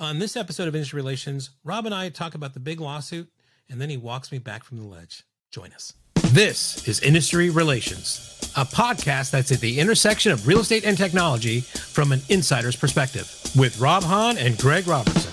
[0.00, 3.28] On this episode of Industry Relations, Rob and I talk about the big lawsuit,
[3.68, 5.24] and then he walks me back from the ledge.
[5.50, 5.92] Join us.
[6.26, 11.62] This is Industry Relations, a podcast that's at the intersection of real estate and technology
[11.62, 15.32] from an insider's perspective with Rob Hahn and Greg Robertson.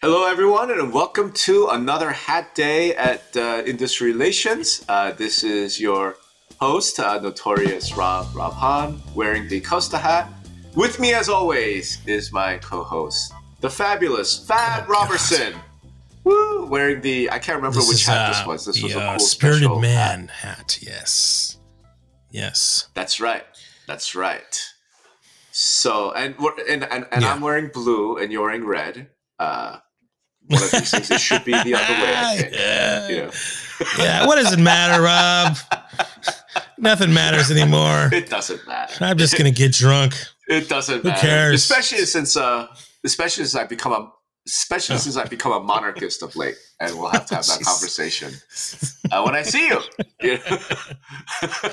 [0.00, 4.82] Hello, everyone, and welcome to another hat day at uh, Industry Relations.
[4.88, 6.16] Uh, this is your
[6.58, 10.32] host, uh, Notorious Rob Rob Hahn, wearing the Costa hat.
[10.76, 15.54] With me, as always, is my co-host, the fabulous Fab Oh, Robertson.
[16.24, 16.66] Woo!
[16.66, 18.64] Wearing the I can't remember This which is, hat uh, this was.
[18.66, 20.56] This the, was a uh, cool Spirited Man hat.
[20.58, 20.78] hat.
[20.82, 21.56] Yes.
[22.30, 22.88] Yes.
[22.94, 23.44] That's right.
[23.86, 24.60] That's right.
[25.52, 27.32] So and we're, and and, and Yeah.
[27.32, 29.08] I'm wearing blue and you're wearing red.
[29.38, 29.78] Uh,
[30.48, 31.10] one of these things.
[31.10, 32.14] It should be the other way.
[32.16, 32.54] I think.
[32.54, 33.08] yeah.
[33.08, 33.30] You know.
[33.98, 34.26] yeah.
[34.26, 35.56] What does it matter, Rob?
[36.78, 38.10] Nothing matters anymore.
[38.12, 39.02] It doesn't matter.
[39.02, 40.14] I'm just going to get drunk.
[40.48, 41.20] It doesn't Who matter.
[41.26, 41.54] cares?
[41.62, 42.66] Especially since uh
[43.04, 44.12] especially since I've become a
[44.48, 46.54] especially since I've become a monarchist of late.
[46.78, 48.32] And we'll have to have that conversation
[49.10, 49.80] uh, when I see you.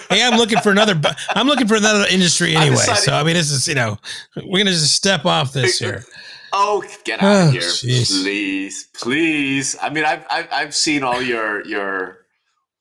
[0.09, 0.99] Hey, I'm looking for another.
[1.29, 2.75] I'm looking for another industry anyway.
[2.77, 3.97] So I mean, this is you know,
[4.35, 6.03] we're gonna just step off this here.
[6.51, 8.21] oh, get out Oh, of here, jeez.
[8.21, 9.75] please, please.
[9.81, 12.22] I mean, I've, I've I've seen all your your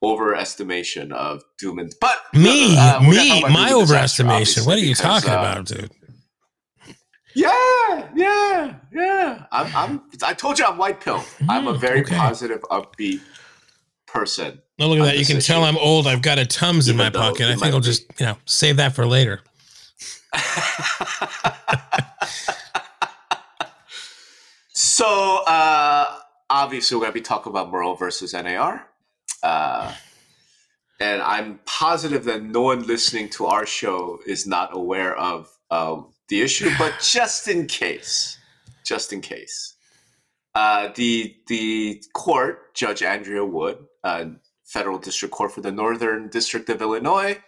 [0.02, 4.66] overestimation of doom and but Me, uh, we're gonna talk me, my Doom overestimation.
[4.66, 5.92] What are you because, talking uh, about, dude?
[7.34, 9.46] Yeah, yeah, yeah.
[9.52, 10.02] I'm, I'm.
[10.24, 11.32] I told you I'm white pill.
[11.48, 12.16] I'm a Mm, very okay.
[12.16, 13.20] positive, upbeat
[14.06, 14.60] person.
[14.80, 15.18] Oh, look at that!
[15.18, 15.64] You can tell.
[15.64, 16.06] I'm old.
[16.06, 17.46] I've got a tums in my pocket.
[17.48, 19.40] I think I'll be- just you know save that for later.
[24.72, 26.18] so, uh,
[26.50, 28.86] obviously, we're going to be talking about Moehrl versus NAR.
[29.42, 29.92] Uh,
[31.00, 36.12] and I'm positive that no one listening to our show is not aware of um,
[36.28, 38.38] the issue, but just in case,
[38.84, 39.74] just in case,
[40.54, 44.26] uh, the the court, Judge Andrea Wood, uh,
[44.64, 47.38] Federal District Court for the Northern District of Illinois,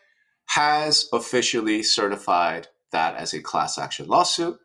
[0.46, 4.58] has officially certified that as a class action lawsuit.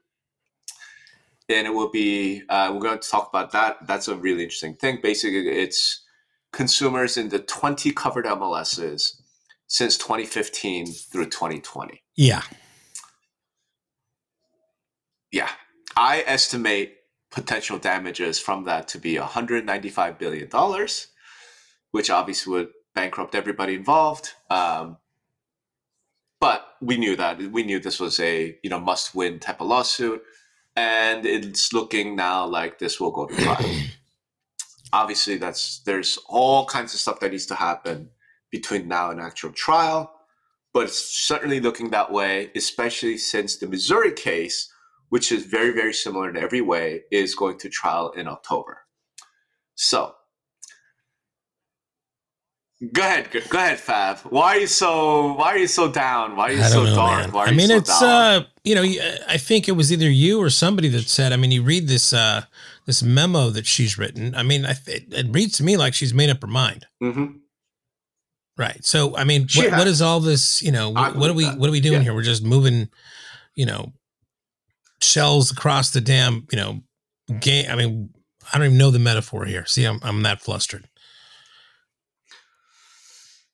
[1.47, 3.87] And it will be, uh, we're going to talk about that.
[3.87, 4.99] That's a really interesting thing.
[5.01, 6.01] Basically, it's
[6.51, 9.21] consumers in the 20 covered MLSs
[9.67, 12.01] since 2015 through 2020.
[12.15, 12.41] Yeah,
[15.31, 15.49] Yeah.
[15.95, 16.95] I estimate
[17.31, 20.49] potential damages from that to be $195 billion,
[21.91, 24.31] which obviously would bankrupt everybody involved.
[24.49, 24.97] Um,
[26.39, 27.39] but we knew that.
[27.51, 30.23] We knew this was a you know must win type of lawsuit.
[30.75, 33.75] And it's looking now like this will go to trial.
[34.93, 38.09] obviously that's there's all kinds of stuff that needs to happen
[38.51, 40.13] between now and actual trial.
[40.73, 44.71] But it's certainly looking that way, especially since the Missouri case
[45.09, 48.81] which is very, very similar in every way, is going to trial in October.
[49.75, 50.13] So,
[52.93, 54.19] go ahead, go, go ahead, Fab.
[54.19, 55.33] Why are you so?
[55.33, 56.35] Why are you so down?
[56.35, 57.33] Why are you so know, dark?
[57.33, 58.09] Why are I you mean, so it's down?
[58.09, 58.83] uh, you know,
[59.27, 61.33] i think it was either you or somebody that said.
[61.33, 62.43] I mean, you read this uh
[62.89, 64.33] this memo that she's written.
[64.33, 66.87] I mean, I, it, it reads to me like she's made up her mind.
[67.01, 67.35] Mhm.
[68.57, 68.83] Right.
[68.83, 70.61] So, I mean, what, what is all this?
[70.63, 72.03] You know, what, what are we what are we doing Yeah.
[72.05, 72.13] here?
[72.15, 72.89] We're just moving,
[73.55, 73.93] you know,
[75.01, 76.81] shells across the damn, you know,
[77.39, 77.67] game.
[77.69, 78.09] I mean,
[78.51, 79.65] I don't even know the metaphor here.
[79.67, 80.89] See, I'm I'm that flustered.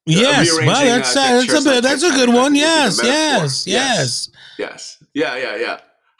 [0.08, 2.44] Yes, well, that's uh, that's a pictures, bit, I that's a good one.
[2.44, 3.68] would be the Yes, yes, Yes.
[3.68, 4.30] yes.
[4.58, 5.04] Yes.
[5.14, 5.80] Yeah, yeah, yeah.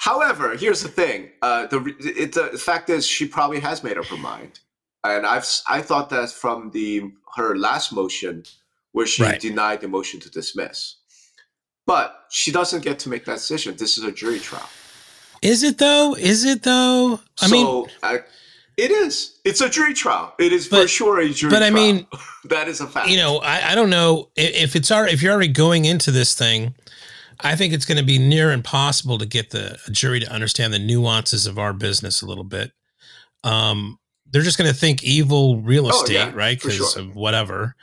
[0.10, 1.30] However, here's the thing.
[1.42, 1.80] Uh, the
[2.24, 4.60] it, the fact is, she probably has made up her mind,
[5.04, 8.44] and I've I thought that from the her last motion,
[8.92, 9.40] where she Right.
[9.42, 10.78] denied the motion to dismiss,
[11.88, 13.76] but she doesn't get to make that decision.
[13.78, 14.70] This is a jury trial.
[15.42, 16.16] Is it though?
[16.16, 17.20] Is it though?
[17.42, 18.20] I mean, I,
[18.78, 19.40] it is.
[19.44, 20.34] It's a jury trial.
[20.40, 21.62] It is for sure a jury trial.
[21.62, 21.84] but I trial.
[21.94, 22.08] mean,
[22.46, 23.10] that is a fact.
[23.10, 26.12] you know, I, I don't know if, if it's already, if you're already going into
[26.12, 26.76] this thing.
[27.42, 30.80] I think it's going to be near impossible to get the jury to understand the
[30.80, 32.72] nuances of our business a little bit.
[33.44, 34.00] Um,
[34.32, 36.60] they're just going to think evil real Oh, estate, yeah, right?
[36.60, 37.02] Because sure.
[37.02, 37.76] of whatever.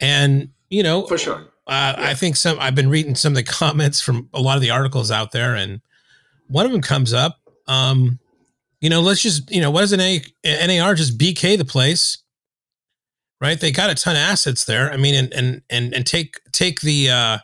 [0.00, 1.46] And you know, for sure.
[1.66, 2.08] Uh, Yeah.
[2.10, 2.58] I think some.
[2.60, 5.54] I've been reading some of the comments from a lot of the articles out there,
[5.54, 5.80] and
[6.48, 7.38] one of them comes up.
[7.66, 8.18] Um,
[8.80, 12.18] you know, let's just you know, what does an A, NAR just BK the place,
[13.40, 13.58] right?
[13.58, 14.92] They got a ton of assets there.
[14.92, 17.38] I mean, and and and and take take the uh,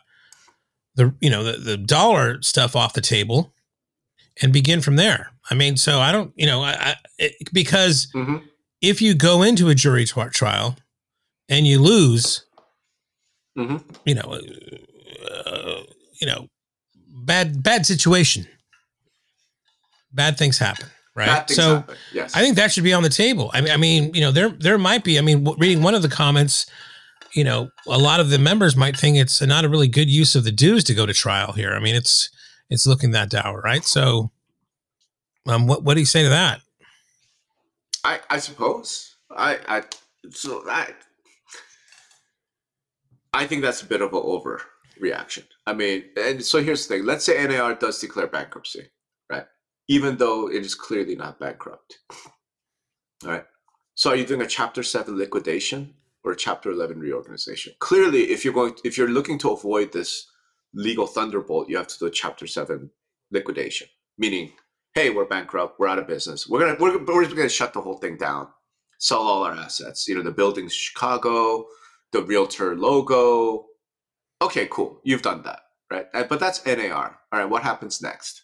[0.95, 3.53] the you know the the dollar stuff off the table,
[4.41, 5.31] and begin from there.
[5.49, 8.37] I mean, so I don't you know I, I it, because hmm
[8.81, 10.75] if you go into a jury tri- trial
[11.47, 12.45] and you lose,
[13.55, 14.39] hmm you know,
[15.45, 15.83] uh,
[16.19, 16.47] you know,
[17.25, 18.45] bad bad situation,
[20.11, 21.47] bad things happen, right?
[21.47, 21.95] Things so happen.
[22.13, 22.35] Yes.
[22.35, 23.51] I think that should be on the table.
[23.53, 25.17] I mean, I mean, you know, there there might be.
[25.17, 26.65] I mean, reading one of the comments,
[27.33, 30.35] you know, a lot of the members might think it's not a really good use
[30.35, 31.73] of the dues to go to trial here.
[31.73, 32.29] I mean, it's
[32.69, 33.83] it's looking that dour, right?
[33.83, 34.31] So,
[35.47, 36.61] um, what what do you say to that?
[38.03, 39.15] I, I suppose.
[39.31, 39.83] I, I
[40.29, 40.93] so I
[43.33, 45.45] I think that's a bit of an overreaction.
[45.65, 47.05] I mean, and so here's the thing.
[47.05, 48.89] Let's say NAR does declare bankruptcy,
[49.29, 49.45] right?
[49.87, 51.97] Even though it is clearly not bankrupt.
[53.23, 53.45] All right.
[53.95, 57.73] So are you doing a chapter seven liquidation or a chapter eleven reorganization?
[57.79, 60.29] Clearly, if you're going if you're looking to avoid this
[60.73, 62.89] legal thunderbolt, you have to do a chapter seven
[63.31, 63.87] liquidation,
[64.17, 64.51] meaning
[64.93, 66.47] hey, we're bankrupt, we're out of business.
[66.47, 68.47] We're gonna we're, we're just gonna shut the whole thing down,
[68.99, 70.07] sell all our assets.
[70.07, 71.65] You know, the buildings, Chicago,
[72.11, 73.65] the realtor logo.
[74.41, 75.61] Okay, cool, you've done that,
[75.91, 76.05] right?
[76.13, 77.19] But that's NAR.
[77.31, 78.43] All right, what happens next?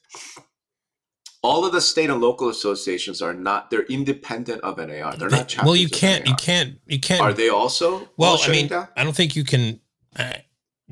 [1.42, 5.16] All of the state and local associations are not; they're independent of NAR.
[5.16, 5.56] They're not.
[5.64, 7.22] well, you can't, you can't, you can't.
[7.22, 8.10] Are they also?
[8.18, 8.88] well, I mean, down?
[8.98, 9.80] I don't think you can
[10.18, 10.34] uh,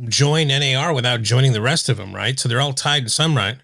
[0.07, 2.39] join NAR without joining the rest of them, right?
[2.39, 3.57] So they're all tied in some right,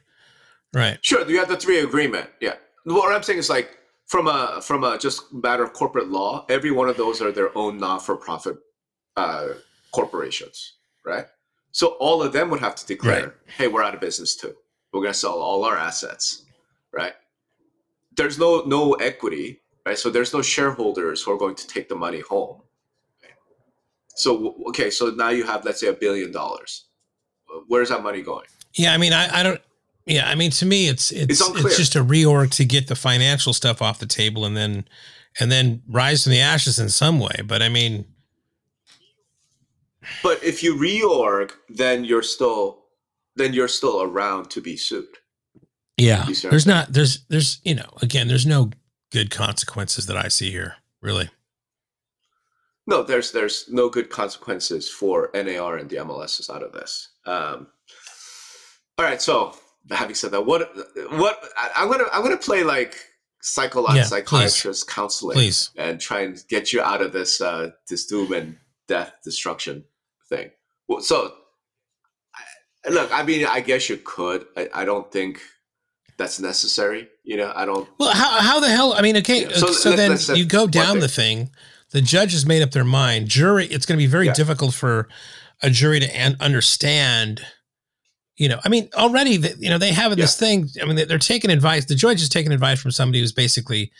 [0.73, 0.97] right?
[1.05, 2.29] Sure, you have the three agreement.
[2.41, 3.77] Yeah, what I'm saying is like
[4.07, 7.57] from a from a just matter of corporate law, every one of those are their
[7.57, 8.57] own not-for-profit
[9.15, 9.47] uh,
[9.93, 10.73] corporations,
[11.05, 11.25] right?
[11.71, 13.33] So all of them would have to declare, Right.
[13.57, 14.53] "Hey, we're out of business too.
[14.91, 16.42] We're going to sell all our assets,"
[16.93, 17.13] right?
[18.15, 19.97] There's no no equity, right?
[19.97, 22.61] So there's no shareholders who are going to take the money home.
[24.15, 26.85] So okay, so now you have let's say a billion dollars.
[27.67, 28.45] Where's that money going?
[28.73, 29.61] Yeah, I mean, I, I don't.
[30.05, 32.95] Yeah, I mean, to me, it's it's It's it's, just a reorg to get the
[32.95, 34.85] financial stuff off the table, and then
[35.39, 37.41] and then rise from the ashes in some way.
[37.45, 38.05] But I mean,
[40.21, 42.83] But if you reorg, then you're still
[43.35, 45.17] then you're still around to be sued.
[45.97, 48.71] Yeah, You see what there's not there's there's you know again there's no
[49.11, 51.29] good consequences that I see here really.
[52.85, 57.09] No, there's there's no good consequences for NAR and the MLSs out of this.
[57.25, 57.67] Um,
[58.97, 59.55] all right, so
[59.89, 60.75] having said that, what
[61.11, 62.95] what I, I'm gonna I'm gonna play like
[63.41, 68.05] psychological Yeah, psychiatrist counseling Please, and try and get you out of this uh, this
[68.05, 68.57] doom and
[68.87, 69.85] death destruction
[70.27, 70.51] thing.
[70.87, 71.33] Well, so
[72.89, 74.45] look, I mean, I guess you could.
[74.57, 75.41] I, I don't think
[76.23, 77.09] that's necessary.
[77.23, 77.87] You know, I don't.
[77.99, 78.93] well, how how the hell?
[78.93, 80.99] I mean, okay, Yeah, so so, then let's you go down thing.
[81.01, 81.49] the thing.
[81.91, 83.27] The judge has made up their mind.
[83.27, 84.33] Jury, it's going to be very Yeah.
[84.33, 85.07] difficult for
[85.61, 87.41] a jury to an- understand.
[88.35, 90.69] You know, I mean, already, the, you know, they have this thing.
[90.81, 91.85] I mean, they- they're taking advice.
[91.85, 93.91] The judge is taking advice from somebody who's basically,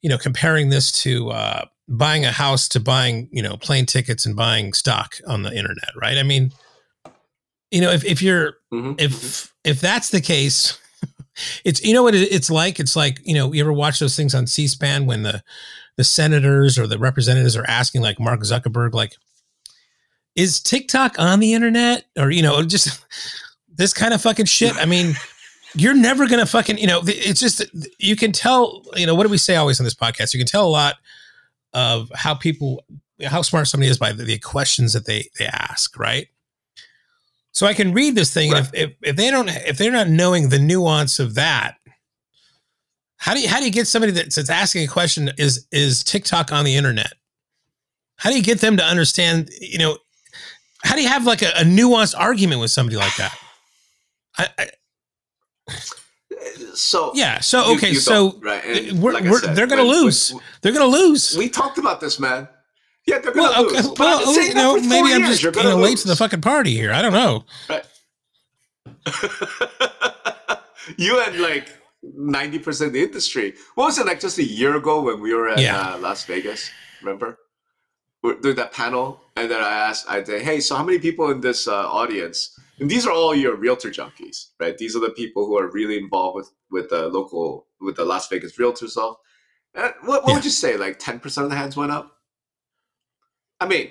[0.00, 4.24] you know, comparing this to uh, buying a house to buying, you know, plane tickets
[4.24, 6.16] and buying stock on the internet, right?
[6.16, 6.52] I mean,
[7.70, 9.00] you know, if if you're Mhm, mhm.
[9.00, 10.78] if if that's the case
[11.64, 12.80] it's you know what it's like?
[12.80, 15.42] It's like you know you ever watch those things on c-span when the
[15.96, 19.16] the senators or the representatives are asking like mark zuckerberg like
[20.34, 22.04] is tiktok on the internet?
[22.18, 23.04] Or you know just
[23.68, 24.76] this kind of fucking shit.
[24.76, 25.14] I mean
[25.74, 27.64] you're never gonna fucking you know it's just
[27.98, 30.34] you can tell you know what do we say always on this podcast?
[30.34, 30.96] You can tell a lot
[31.72, 32.84] of how people
[33.24, 36.28] how smart somebody is by the, the questions that they they ask right
[37.52, 40.08] so I can read this thing, and if, if if they don't if they're not
[40.08, 41.76] knowing the nuance of that,
[43.16, 46.02] how do you how do you get somebody that's, that's asking a question is is
[46.02, 47.12] TikTok on the internet?
[48.16, 49.50] How do you get them to understand?
[49.60, 49.98] You know,
[50.82, 53.38] how do you have like a, a nuanced argument with somebody like that?
[54.38, 54.68] I, I,
[56.74, 57.40] So yeah.
[57.40, 57.90] So okay.
[57.90, 60.34] you so right, we're, like we're, said, they're gonna when- lose.
[60.62, 61.36] they're gonna lose.
[61.36, 62.48] we talked about this, man.
[63.06, 63.72] Yeah, they're gonna well, lose.
[63.78, 65.76] okay, But well, saying you that know, for four maybe I'm just You're gonna know
[65.76, 66.92] late to the fucking party here.
[66.92, 67.44] I don't know.
[67.68, 67.84] Right.
[70.96, 71.68] you and like
[72.02, 73.54] ninety percent of the industry.
[73.74, 75.94] What was it like just a year ago when we were at Yeah.
[75.94, 76.70] uh, Las Vegas?
[77.02, 77.38] Remember?
[78.22, 81.30] We're doing that panel, and then I asked, I say, "Hey, so how many people
[81.32, 84.78] in this uh, audience?" And these are all your realtor junkies, right?
[84.78, 88.28] These are the people who are really involved with with the local with the Las
[88.28, 88.90] Vegas realtors.
[88.90, 89.16] stuff.
[89.74, 90.34] What, what Yeah.
[90.34, 90.76] would you say?
[90.76, 92.16] Like ten percent of the hands went up.
[93.62, 93.90] I mean,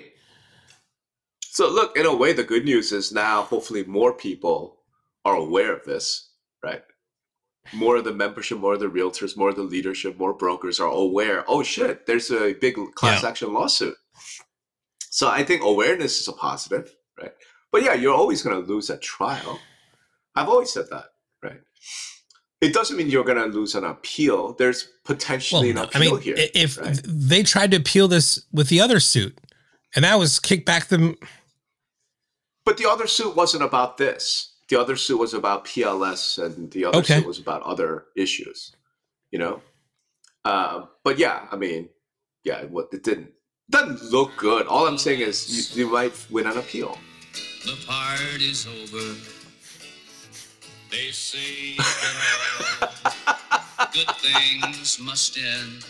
[1.40, 4.80] so look, in a way, the good news is now hopefully more people
[5.24, 6.28] are aware of this,
[6.62, 6.82] right?
[7.72, 10.88] More of the membership, more of the realtors, more of the leadership, more brokers are
[10.88, 11.42] aware.
[11.48, 13.28] Oh shit, there's a big class Yeah.
[13.30, 13.94] action lawsuit.
[15.08, 17.32] So I think awareness is a positive, right?
[17.70, 19.58] But yeah, you're always going to lose at trial.
[20.34, 21.06] I've always said that,
[21.42, 21.60] right?
[22.60, 24.52] It doesn't mean you're going to lose an appeal.
[24.52, 26.34] There's potentially an no, appeal I mean, here.
[26.36, 27.00] if right?
[27.04, 29.36] they tried to appeal this with the other suit,
[29.94, 31.16] and that was kick back them.
[32.64, 34.54] But the other suit wasn't about this.
[34.68, 37.18] The other suit was about PLS, and the other Okay.
[37.18, 38.72] suit was about other issues.
[39.30, 39.62] You know,
[40.44, 41.88] uh, but yeah, I mean,
[42.44, 43.30] yeah, what it didn't
[43.70, 44.66] doesn't look good.
[44.66, 46.98] All I'm saying is you, you might win an appeal.
[47.64, 49.14] The party's over.
[50.90, 51.76] They say
[53.92, 55.84] good things must end.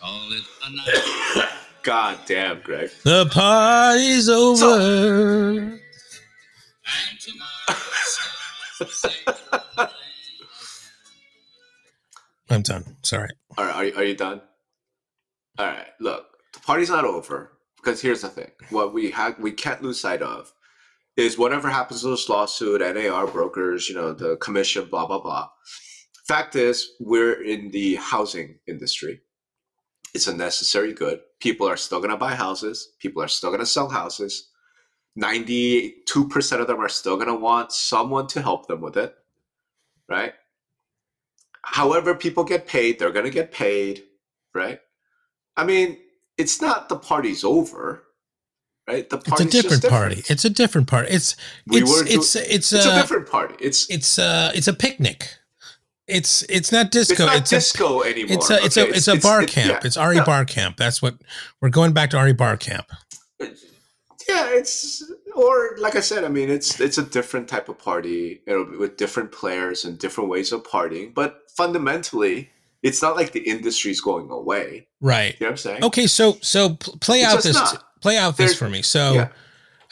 [0.00, 1.48] Call it a night.
[1.82, 2.90] God damn, Greg.
[3.04, 5.78] The party's over.
[6.84, 7.80] And tomorrow
[8.78, 9.10] some say
[12.50, 12.96] I'm done.
[13.02, 13.30] Sorry.
[13.56, 14.42] All right, are you, are you done?
[15.58, 19.52] All right, look, the party's not over because here's the thing: what we have, we
[19.52, 20.52] can't lose sight of,
[21.16, 25.48] is whatever happens to this lawsuit, NAR brokers, you know, the commission, blah blah blah.
[26.26, 29.20] Fact is, we're in the housing industry.
[30.14, 31.20] It's a necessary good.
[31.40, 32.90] People are still going to buy houses.
[32.98, 34.48] People are still going to sell houses.
[35.16, 39.14] Ninety-two percent of them are still going to want someone to help them with it,
[40.08, 40.34] right?
[41.64, 44.02] however people get paid, they're going to get paid,
[44.54, 44.80] right?
[45.56, 45.98] I mean,
[46.36, 48.02] it's not the party's over,
[48.88, 49.08] right?
[49.08, 50.22] The It's a party's different, party.
[50.28, 51.08] It's a different party.
[51.12, 53.54] It's We it's were do- it's it's, It's a uh, different party.
[53.60, 55.38] It's it's uh it's a picnic.
[56.12, 57.26] It's it's not it's disco.
[57.26, 58.36] not It's, a disco anymore.
[58.36, 58.90] it's a it's okay?
[58.90, 59.70] a it's a bar camp.
[59.70, 59.80] yeah.
[59.86, 60.24] It's Ari No.
[60.24, 60.76] Bar Camp.
[60.76, 61.14] That's what
[61.60, 62.86] we're going back to Ari Bar Camp.
[64.28, 65.02] Yeah, it's
[65.34, 68.78] or like I said, I mean, it's it's a different type of party you know,
[68.78, 71.12] with different players and different ways of partying.
[71.12, 72.50] But fundamentally,
[72.82, 74.86] it's not like the industry's going away.
[75.00, 75.34] Right.
[75.40, 75.84] You know what I'm saying?
[75.84, 76.06] Okay.
[76.06, 78.00] So so play It's out this not.
[78.00, 78.82] play out this There's- for me.
[78.82, 79.28] So yeah.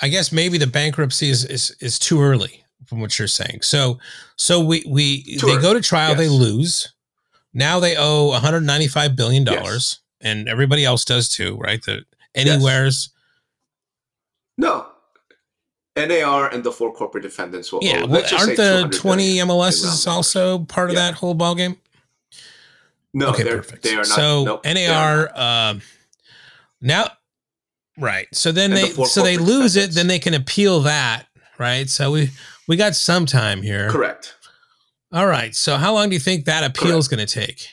[0.02, 3.62] I guess maybe the bankruptcy is is is too early from what you're saying.
[3.62, 3.98] So
[4.36, 6.92] so we we they go to trial, they lose.
[7.52, 11.82] Now they owe 195 billion dollars, and everybody else does too, right?
[11.82, 13.10] The anywheres.
[14.56, 14.86] No.
[15.96, 17.80] NAR and the four corporate defendants will.
[17.82, 21.10] Yeah, owe, well, aren't the 200 20 billion MLSs also part of Yeah.
[21.10, 21.76] that whole ballgame?
[23.12, 23.82] No, okay, they're, perfect.
[23.82, 24.06] they are not.
[24.06, 24.64] so nope.
[24.64, 25.82] NAR, um,
[26.80, 27.10] now,
[27.98, 28.28] right?
[28.32, 31.26] So then And they, four so they lose it, then they can appeal that,
[31.58, 31.90] right?
[31.90, 32.30] So we
[32.70, 33.90] we got some time here.
[33.90, 34.36] correct.
[35.12, 35.52] All right.
[35.56, 37.66] So how long do you think that appeal is going to take?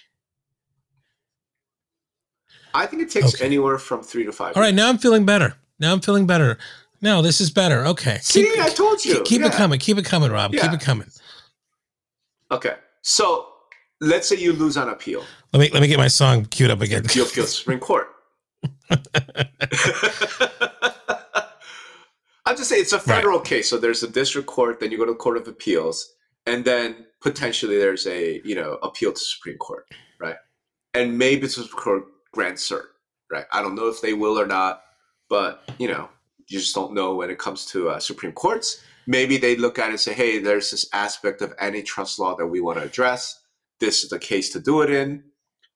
[2.73, 3.45] I think it takes Okay.
[3.45, 4.57] anywhere from three to five.
[4.57, 4.69] All right.
[4.69, 4.75] years.
[4.77, 5.53] Now I'm feeling better.
[5.79, 6.57] Now I'm feeling better.
[6.99, 7.85] No, this is better.
[7.85, 8.17] Okay.
[8.23, 9.17] See, I told you.
[9.17, 9.79] keep, keep it coming.
[9.79, 10.51] Keep it coming, Rob.
[10.51, 11.07] Keep it coming.
[12.49, 12.73] Okay,
[13.03, 13.49] so
[14.01, 15.23] let's say you lose on appeal.
[15.53, 17.03] Let me let me get my song queued up again.
[17.13, 18.07] You appeal to Supreme Court.
[22.47, 23.69] I'm just saying it's a federal case.
[23.69, 26.13] So there's a district court, then you go to the Court of Appeals,
[26.45, 29.85] and then potentially there's a you know appeal to Supreme Court,
[30.17, 30.37] right?
[30.93, 32.85] And maybe the Supreme Court grants cert,
[33.29, 33.43] right?
[33.51, 34.81] I don't know if they will or not,
[35.29, 36.07] but you know
[36.47, 38.81] you just don't know when it comes to uh, Supreme Courts.
[39.07, 42.47] Maybe they look at it and say, hey, there's this aspect of antitrust law that
[42.47, 43.41] we want to address.
[43.81, 45.23] This is the case to do it in.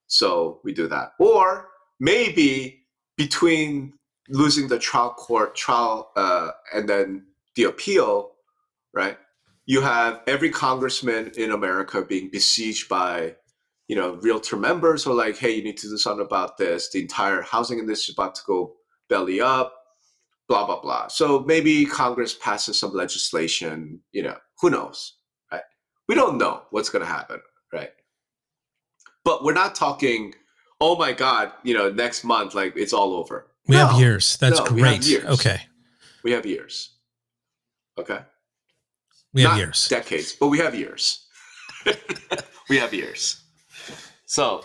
[0.08, 1.13] So we do that.
[1.20, 1.68] Or
[2.00, 2.86] maybe
[3.18, 3.94] between
[4.30, 7.25] losing the trial court trial uh, and then
[7.56, 8.32] the appeal,
[8.94, 9.18] right?
[9.66, 13.36] You have every congressman in America being besieged by,
[13.88, 16.90] you know, realtor members who are like, hey, you need to do something about this.
[16.90, 18.75] The entire housing industry is about to go
[19.10, 19.74] belly up,
[20.48, 21.08] blah, blah, blah.
[21.08, 25.16] So maybe Congress passes some legislation, you know, who knows,
[25.51, 25.62] right?
[26.08, 27.42] We don't know what's going to happen,
[27.74, 27.92] right?
[29.24, 30.34] But we're not talking,
[30.80, 33.50] oh my God, you know, next month, like it's all over.
[33.68, 34.38] We No, have years.
[34.38, 35.06] That's no, great.
[35.06, 35.25] years.
[35.25, 35.62] Okay.
[36.24, 36.89] We have years.
[37.98, 38.20] Okay.
[39.34, 39.88] We have Not years.
[39.88, 41.27] Decades, but we have years.
[42.70, 43.41] we have years.
[44.25, 44.63] So,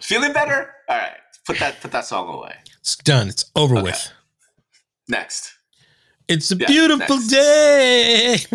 [0.00, 0.70] feeling better?
[0.88, 1.16] All right.
[1.46, 2.54] Put that put that song away.
[2.80, 3.28] It's done.
[3.28, 3.84] It's over Okay.
[3.84, 4.12] with.
[5.08, 5.52] Next.
[6.28, 7.28] It's a Yeah, beautiful next.
[7.28, 8.36] day.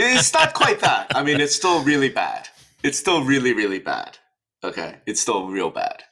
[0.00, 1.08] It's not quite that.
[1.14, 2.48] I mean, it's still really bad.
[2.84, 4.16] It's still really, really bad.
[4.62, 4.96] Okay.
[5.06, 6.04] It's still real bad.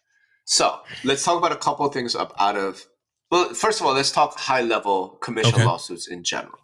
[0.47, 2.87] So let's talk about a couple of things up out of.
[3.31, 5.65] Well, first of all, let's talk high level commission Okay.
[5.65, 6.59] lawsuits in general,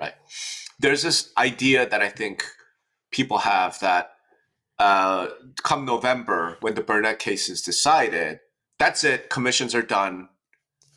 [0.00, 0.14] right?
[0.78, 2.44] There's this idea that I think
[3.12, 4.12] people have that
[4.78, 5.28] uh,
[5.62, 8.40] come November, when the Burnett case is decided,
[8.78, 9.30] that's it.
[9.30, 10.28] Commissions are done.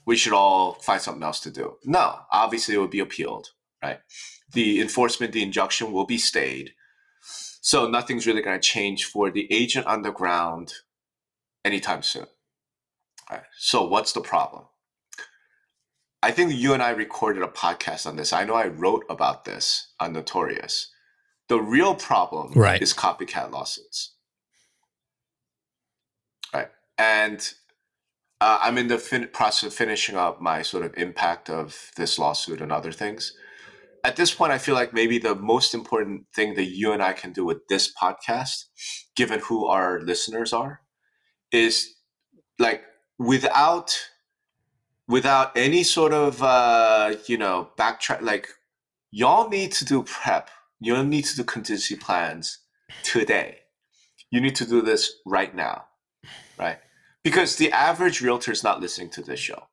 [0.06, 1.78] We should all find something else to do.
[1.86, 3.50] No, obviously it would be appealed,
[3.84, 4.00] right?
[4.54, 6.72] The enforcement, the injunction will be stayed.
[7.62, 10.74] So nothing's really going to change for the agent on the ground
[11.66, 12.28] anytime soon.
[13.30, 13.44] Right.
[13.58, 14.66] So what's the problem?
[16.22, 18.34] I think you and I recorded a podcast on this.
[18.34, 20.92] I know I wrote about this on Notorious.
[21.48, 22.82] The real problem Right.
[22.82, 24.16] is copycat lawsuits.
[26.54, 26.70] Right.
[26.98, 27.48] And
[28.42, 32.20] uh, I'm in the fin- process of finishing up my sort of impact of this
[32.20, 33.34] lawsuit and other things.
[34.04, 37.14] At this point, I feel like maybe the most important thing that you and I
[37.14, 38.66] can do with this podcast,
[39.16, 40.82] given who our listeners are,
[41.52, 41.96] is
[42.58, 42.84] like
[43.18, 43.98] without
[45.08, 48.22] without any sort of uh, you know backtrack.
[48.22, 48.48] Like
[49.12, 50.50] y'all need to do prep.
[50.80, 52.60] You need to do contingency plans
[53.04, 53.60] today.
[54.32, 55.86] You need to do this right now,
[56.58, 56.78] right?
[57.24, 59.64] because the average realtor is not listening to this show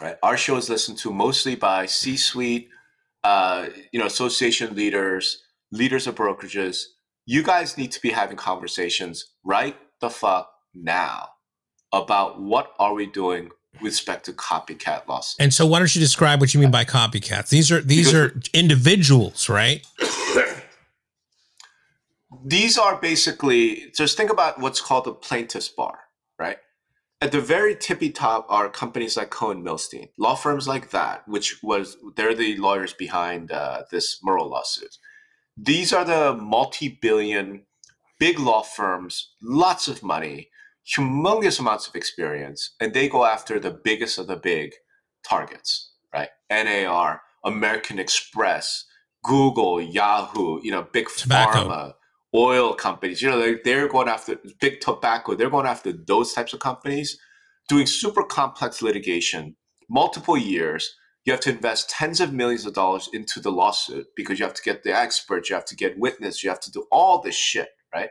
[0.00, 2.68] right our show is listened to mostly by c-suite
[3.24, 6.84] uh, you know association leaders leaders of brokerages
[7.26, 11.28] you guys need to be having conversations right the fuck now
[11.92, 16.00] about what are we doing with respect to copycat lawsuits And so, why don't you
[16.00, 17.48] describe what you mean by copycats?
[17.48, 19.84] These are these are individuals, right?
[22.44, 26.00] these are basically just think about what's called the plaintiff's bar,
[26.38, 26.58] right?
[27.20, 31.62] At the very tippy top are companies like Cohen Milstein, law firms like that, which
[31.62, 34.96] was they're the lawyers behind uh, this Moehrl lawsuit.
[35.56, 37.64] These are the multi-billion
[38.18, 40.48] big law firms, lots of money,
[40.86, 44.72] humongous amounts of experience, and they go after the biggest of the big
[45.26, 46.30] targets, right?
[46.50, 48.84] NAR, American Express,
[49.22, 51.68] Google, Yahoo, you know, big Tobacco.
[51.68, 51.92] pharma,
[52.34, 53.22] oil companies.
[53.22, 55.34] You know, they're, they're going after big tobacco.
[55.34, 57.18] They're going after those types of companies,
[57.68, 59.56] doing super complex litigation,
[59.88, 60.94] multiple years.
[61.24, 64.54] You have to invest tens of millions of dollars into the lawsuit because you have
[64.54, 67.36] to get the experts, you have to get witness, you have to do all this
[67.36, 68.10] shit, right?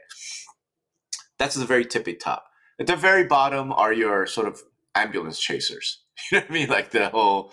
[1.38, 2.46] That's the very tippy top.
[2.82, 4.62] At the very bottom are your sort of
[4.96, 6.00] ambulance chasers.
[6.32, 6.70] You know what I mean?
[6.70, 7.52] Like the whole,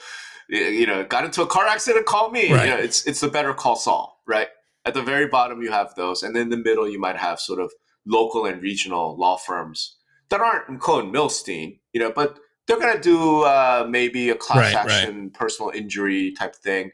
[0.49, 2.53] you know, got into a car accident, call me.
[2.53, 2.65] Right.
[2.65, 4.49] You know, it's it's the better call Saul, right?
[4.85, 7.41] At the very bottom, you have those, and then in the middle, you might have
[7.41, 7.73] sort of
[8.07, 9.97] local and regional law firms
[10.31, 14.75] that aren't Cohen Milstein, you know, but they're going to do uh, maybe a class
[14.75, 14.93] Right, right.
[14.93, 16.91] action, personal injury type thing.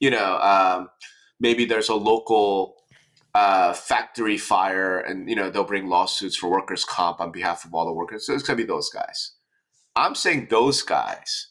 [0.00, 0.88] You know, um,
[1.40, 2.77] maybe there's a local
[3.34, 7.74] uh, factory fire, and you know they'll bring lawsuits for workers' comp on behalf of
[7.74, 8.26] all the workers.
[8.26, 9.32] So it's going to be those guys.
[9.96, 11.48] I'm saying those guys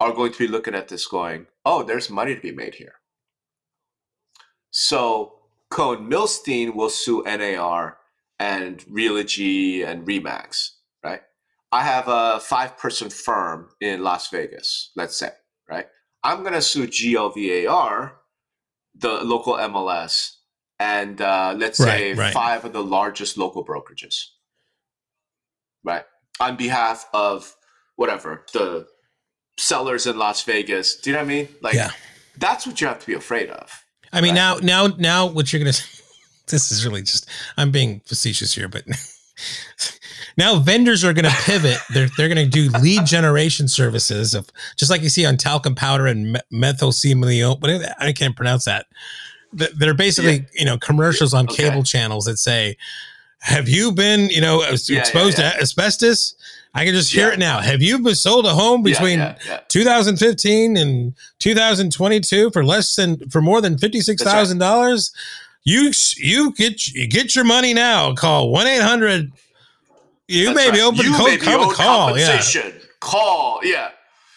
[0.00, 2.94] are going to be looking at this, going, "Oh, there's money to be made here."
[4.70, 5.34] So
[5.70, 7.98] Cohen Milstein will sue NAR
[8.38, 10.70] and Realogy and Remax,
[11.04, 11.20] right?
[11.70, 15.30] I have a five person firm in Las Vegas, let's say,
[15.70, 15.86] right?
[16.24, 18.12] I'm going to sue GLVAR,
[18.94, 20.36] the local MLS,
[20.82, 22.34] and uh, let's say Right, right.
[22.34, 24.16] five of the largest local brokerages,
[25.84, 26.04] right?
[26.40, 27.54] On behalf of
[27.96, 28.86] whatever, the
[29.58, 30.96] sellers in Las Vegas.
[30.96, 31.48] Do you know what I mean?
[31.62, 31.90] Like, Yeah.
[32.38, 33.70] that's what you have to be afraid of.
[34.12, 34.62] I mean, Right.
[34.62, 35.76] now, now, now, what you're gonna?
[36.48, 37.28] This is really just.
[37.56, 38.82] I'm being facetious here, but
[40.36, 41.78] now vendors are gonna pivot.
[41.94, 46.06] They're they're gonna do lead generation services of just like you see on talcum powder
[46.06, 47.60] and me- methylcimelione.
[47.60, 48.86] But I can't pronounce that.
[49.58, 51.64] Th- They're basically you know commercials on Okay.
[51.68, 52.76] cable channels that say,
[53.40, 55.50] "Have you been you know Yeah, yeah, exposed yeah.
[55.52, 56.34] to asbestos?"
[56.74, 57.34] I can just hear Yeah.
[57.34, 57.60] it now.
[57.60, 59.60] Have you been sold a home between yeah, yeah.
[59.68, 65.12] 2015 and 2022 for less than for more than fifty six thousand dollars.
[65.64, 68.14] You you get you get your money now.
[68.14, 69.32] Call one eight hundred.
[70.28, 71.42] You That's may be open You to may be
[71.74, 72.40] call, yeah.
[73.00, 73.88] Call, yeah.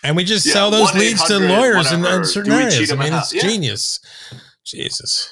[0.03, 2.91] and we just Yeah, sell those leads to lawyers in, in certain areas.
[2.91, 3.41] I mean, it's Yeah.
[3.43, 3.99] genius.
[4.65, 5.31] Jesus.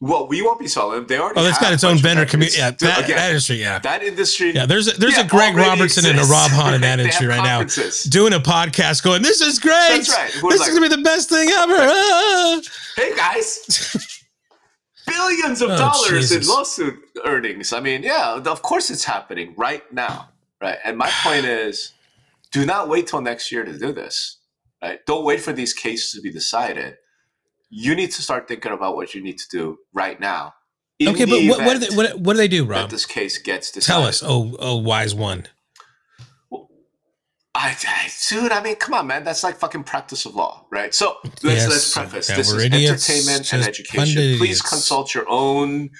[0.00, 1.06] Well, we won't be selling them.
[1.06, 1.38] They already.
[1.38, 2.58] Oh, that's got its own vendor community.
[2.58, 3.56] Yeah, that, again, that industry.
[3.56, 4.50] Yeah, that industry.
[4.52, 4.66] yeah.
[4.66, 6.24] There's a, there's yeah, a Greg Robertson and a.
[6.24, 7.62] Rob Hahn in that industry right now,
[8.08, 9.72] doing a podcast, going, "This is great.
[10.04, 10.32] That's right.
[10.32, 12.60] This was is gonna be the best thing ever." Ah.
[12.96, 13.94] Hey guys,
[15.06, 16.46] billions of Oh, dollars Jesus.
[16.48, 17.72] in lawsuit earnings.
[17.72, 20.28] I mean, yeah, of course it's happening right now,
[20.60, 20.78] right?
[20.84, 21.92] And my point is,
[22.50, 24.38] do not wait till next year to do this,
[24.82, 24.98] right?
[25.06, 26.96] Don't wait for these cases to be decided.
[27.74, 30.52] You need to start thinking about what you need to do right now.
[31.02, 32.90] Okay, but what, what do they what, what do they do, that Rob?
[32.90, 33.98] this case gets decided.
[33.98, 35.46] Tell us, oh oh wise one.
[37.54, 39.24] I, I, dude, I mean, come on, man.
[39.24, 40.94] That's like fucking practice of law, right?
[40.94, 41.68] So let's Yes.
[41.68, 42.28] let's preface.
[42.30, 44.38] Yeah, this is idiots, entertainment and education.
[44.38, 45.90] Please consult your own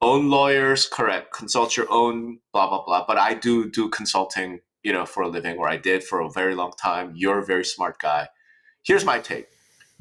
[0.00, 0.86] own lawyers.
[0.86, 1.32] Correct.
[1.32, 3.04] Consult your own blah blah blah.
[3.06, 6.30] But I do do consulting, you know, for a living, or I did for a
[6.30, 7.12] very long time.
[7.14, 8.28] You're a very smart guy.
[8.82, 9.46] Here's my take.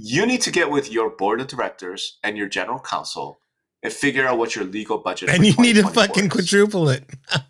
[0.02, 3.42] You need to get with your board of directors and your general counsel
[3.84, 5.28] and figure out what your legal budget.
[5.30, 6.32] And you need to fucking is.
[6.32, 7.04] quadruple it.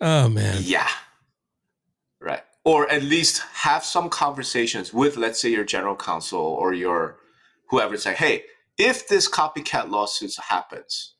[0.00, 0.58] oh man.
[0.60, 0.88] Yeah.
[2.20, 2.42] Right.
[2.64, 7.18] Or at least have some conversations with, let's say, your general counsel or your
[7.68, 7.96] whoever.
[7.96, 8.44] Say, hey,
[8.78, 11.14] if this copycat lawsuit happens,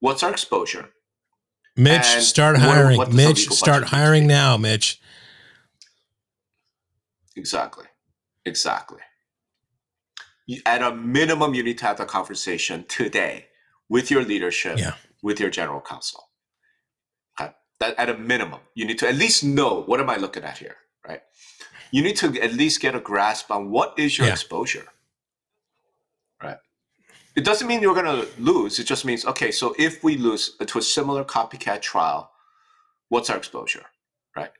[0.00, 0.90] what's our exposure?
[1.74, 2.98] Mitch, And start hiring.
[2.98, 5.00] what the Mitch, start budget need to hiring now, Mitch.
[7.38, 7.86] Exactly.
[8.44, 9.00] Exactly.
[10.46, 13.48] You- At a minimum, you need to have that conversation today
[13.88, 14.94] with your leadership, Yeah.
[15.22, 16.30] with your general counsel.
[17.40, 17.52] Okay.
[17.80, 20.58] That at a minimum, you need to at least know what am I looking at
[20.58, 21.22] here, right?
[21.90, 24.32] You need to at least get a grasp on what is your Yeah.
[24.34, 24.88] exposure.
[26.42, 26.58] Right.
[27.36, 28.78] It doesn't mean you're gonna lose.
[28.78, 32.32] It just means, okay, so if we lose to a similar copycat trial,
[33.08, 33.86] what's our exposure?
[34.36, 34.52] Right.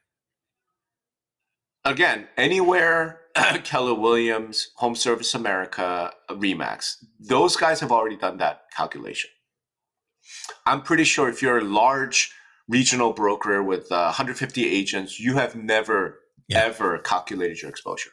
[1.89, 3.21] Again, anywhere
[3.65, 9.31] Keller Williams, Home Service America, Remax, those guys have already done that calculation.
[10.67, 12.31] I'm pretty sure if you're a large
[12.69, 16.65] regional broker with uh, 150 agents, you have never Yeah.
[16.65, 18.11] ever calculated your exposure.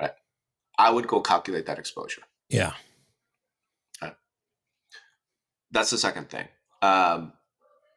[0.00, 0.12] Right.
[0.78, 2.22] I would go calculate that exposure.
[2.48, 2.74] Yeah.
[5.72, 6.46] That's the second thing.
[6.82, 7.32] Um,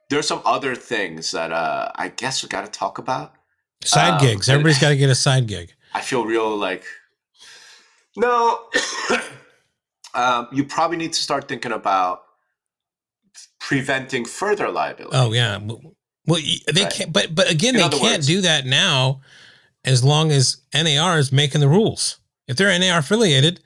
[0.10, 3.36] there's some other things that uh, I guess we got to talk about.
[3.84, 4.50] Side Um, gigs.
[4.50, 5.74] Everybody's got to get a side gig.
[5.94, 6.84] I feel real like
[8.18, 8.68] no.
[10.14, 12.24] um, you probably need to start thinking about
[13.60, 15.16] preventing further liability.
[15.18, 15.58] Oh yeah.
[15.58, 16.40] Well,
[16.74, 16.92] they Right.
[16.94, 17.14] can't.
[17.14, 19.22] But but again, In they can't words- do that now,
[19.86, 22.20] as long as NAR is making the rules.
[22.48, 23.62] If they're NAR affiliated,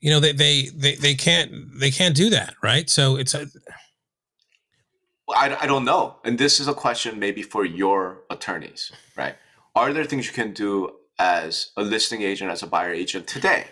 [0.00, 2.88] you know they they they, they can't they can't do that, right?
[2.90, 3.46] So it's a,
[5.26, 6.16] Well, I, I don't know.
[6.24, 8.92] And this is a question maybe for your attorneys?
[9.74, 13.66] Are there things you can do as a listing agent, as a buyer agent today,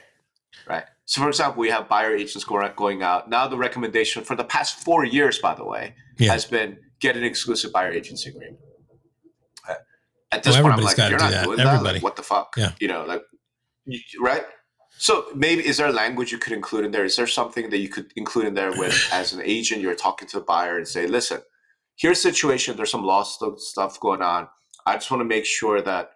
[0.68, 0.84] right?
[1.04, 3.28] So, for example, we have buyer agents going out.
[3.28, 6.32] Now, the recommendation for the past four years, by the way, Yeah.
[6.32, 8.58] has been get an exclusive buyer agency agreement.
[9.68, 11.44] At Well, this point, I'm like, you're do not that.
[11.44, 11.64] doing that.
[11.66, 11.98] Like, Everybody.
[12.00, 12.54] what the fuck?
[12.56, 12.72] Yeah.
[12.80, 13.22] You know, like,
[14.18, 14.44] right?
[14.96, 17.04] So maybe is there a language you could include in there?
[17.04, 20.26] Is there something that you could include in there with as an agent, you're talking
[20.28, 21.42] to the buyer and say, listen,
[21.96, 24.48] here's a situation, there's some law stu- stuff going on.
[24.86, 26.12] I just want to make sure that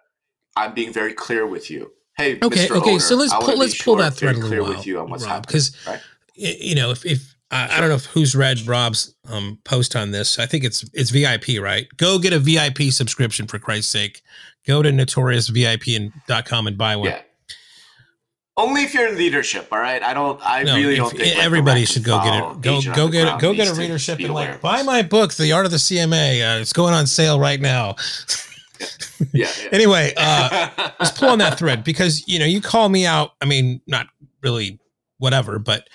[0.55, 1.91] I'm being very clear with you.
[2.17, 2.67] Hey, okay.
[2.67, 2.77] Mr.
[2.77, 2.91] Okay.
[2.91, 5.09] Owner, so let's pull let's pull that thread a little clear while, with you on
[5.09, 5.47] what's Rob, happening.
[5.47, 6.01] because right?
[6.35, 10.11] you know if if I, I don't know if who's read Rob's um, post on
[10.11, 10.39] this.
[10.39, 11.87] I think it's it's VIP, right?
[11.97, 14.23] Go get a VIP subscription for Christ's sake.
[14.65, 17.09] Go to notoriousvip.com and buy one.
[17.09, 17.21] Yeah.
[18.57, 20.01] Only if you're in leadership, all right.
[20.01, 20.39] I don't.
[20.43, 22.61] I No, really if- don't think everybody should go get it.
[22.61, 23.39] Go go get it.
[23.39, 26.41] Go get a readership and like buy my book, The Art of the CMA.
[26.57, 27.95] Uh, it's going on sale right now.
[29.33, 29.49] Yeah.
[29.61, 29.69] yeah.
[29.71, 33.31] anyway, uh, let's pull on that thread because you know you call me out.
[33.41, 34.07] I mean, not
[34.43, 34.79] really,
[35.17, 35.87] whatever, but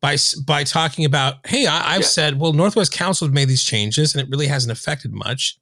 [0.00, 0.16] by
[0.46, 2.06] by talking about, hey, I, I've Yeah.
[2.06, 5.58] said, well, Northwest Council made these changes and it really hasn't affected much.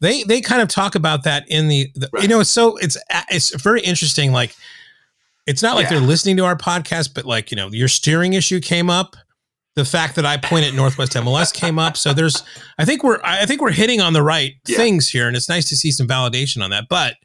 [0.00, 2.96] They they kind of talk about that in the, the you know it's so it's
[3.30, 4.32] it's very interesting.
[4.32, 4.54] Like
[5.46, 5.98] it's not like Yeah.
[5.98, 9.16] they're listening to our podcast, but like you know your steering issue came up.
[9.74, 11.96] The fact that I point at Northwest MLS came up.
[11.96, 12.42] So there's
[12.78, 14.76] I think we're I think we're hitting on the right Yeah.
[14.76, 16.84] things here, and it's nice to see some validation on that.
[16.90, 17.16] But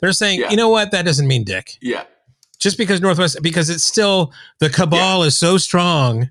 [0.00, 0.50] they're saying, Yeah.
[0.50, 1.76] you know what, that doesn't mean dick.
[1.82, 2.04] yeah.
[2.58, 6.28] Just because Northwest, because it's still the cabal is so strong,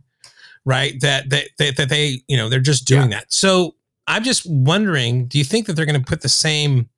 [0.65, 0.99] right?
[1.01, 3.31] That that that, that they you know they're just doing that.
[3.33, 3.75] So
[4.07, 6.89] I'm just wondering, do you think that they're going to put the same?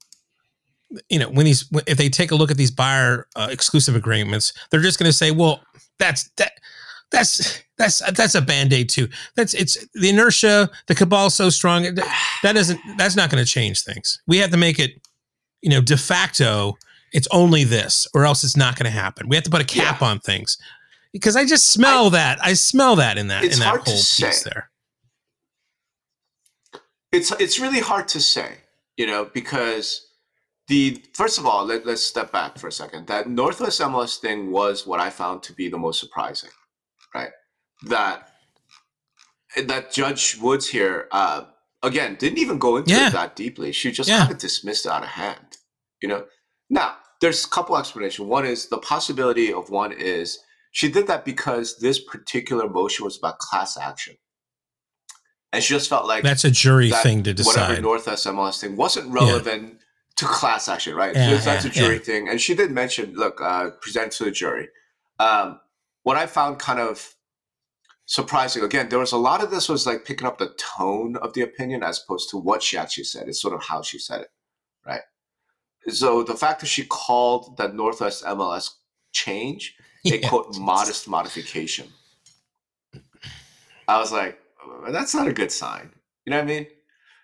[1.10, 4.52] You know, when these if they take a look at these buyer uh, exclusive agreements,
[4.70, 5.62] they're just going to say, well,
[6.00, 6.52] that's that.
[7.12, 9.10] That's that's that's a band aid too.
[9.36, 10.70] That's it's the inertia.
[10.88, 11.84] The cabal's so strong.
[11.84, 12.80] That doesn't.
[12.98, 14.22] That's not going to change things.
[14.28, 15.06] We have to make it,
[15.62, 16.78] you know, de facto.
[17.14, 19.28] It's only this, or else it's not going to happen.
[19.28, 20.58] We have to put a cap on things
[21.12, 22.40] because I just smell that.
[22.42, 24.50] I smell that in that in that whole piece say.
[24.50, 24.70] there.
[27.12, 28.54] it's it's really hard to say,
[28.96, 30.08] you know, because
[30.68, 33.08] the first of all, let, let's step back for a second.
[33.08, 36.52] That Northwest MLS thing was what I found to be the most surprising?
[37.84, 38.28] That
[39.66, 41.44] that Judge Woods here, uh,
[41.84, 43.08] again, didn't even go into Yeah.
[43.08, 43.72] it that deeply.
[43.74, 44.20] She just Yeah.
[44.20, 45.58] kind of dismissed it out of hand,
[46.02, 46.26] you know.
[46.70, 48.26] Now, there's a couple explanations.
[48.28, 50.40] One is the possibility of one is
[50.72, 54.16] she did that because this particular motion was about class action,
[55.52, 57.82] and she just felt like That's a jury that thing to whatever decide.
[57.82, 59.82] Northwest MLS thing wasn't relevant
[60.16, 61.14] to class action, right?
[61.14, 62.30] Yeah, Because that's yeah, a jury thing.
[62.30, 64.70] And she did mention, look, uh, present to the jury.
[65.20, 65.60] Um,
[66.04, 67.16] what I found kind of
[68.12, 71.32] surprising, again, there was a lot of this was like picking up the tone of
[71.34, 73.30] the opinion as opposed to what she actually said.
[73.30, 74.28] It's sort of how she said it,
[74.86, 75.00] right?
[75.88, 78.72] So the fact that she called that Northwest MLS
[79.14, 80.28] change a Yeah.
[80.28, 81.88] quote modest modification.
[83.88, 85.94] I was like, "Uh, that's not a good sign.
[86.26, 86.68] You know what I mean?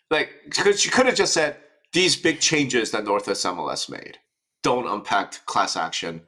[0.09, 1.57] Like, because she could have just said
[1.91, 4.19] these big changes that Northwest MLS made.
[4.63, 6.27] Don't unpack class action.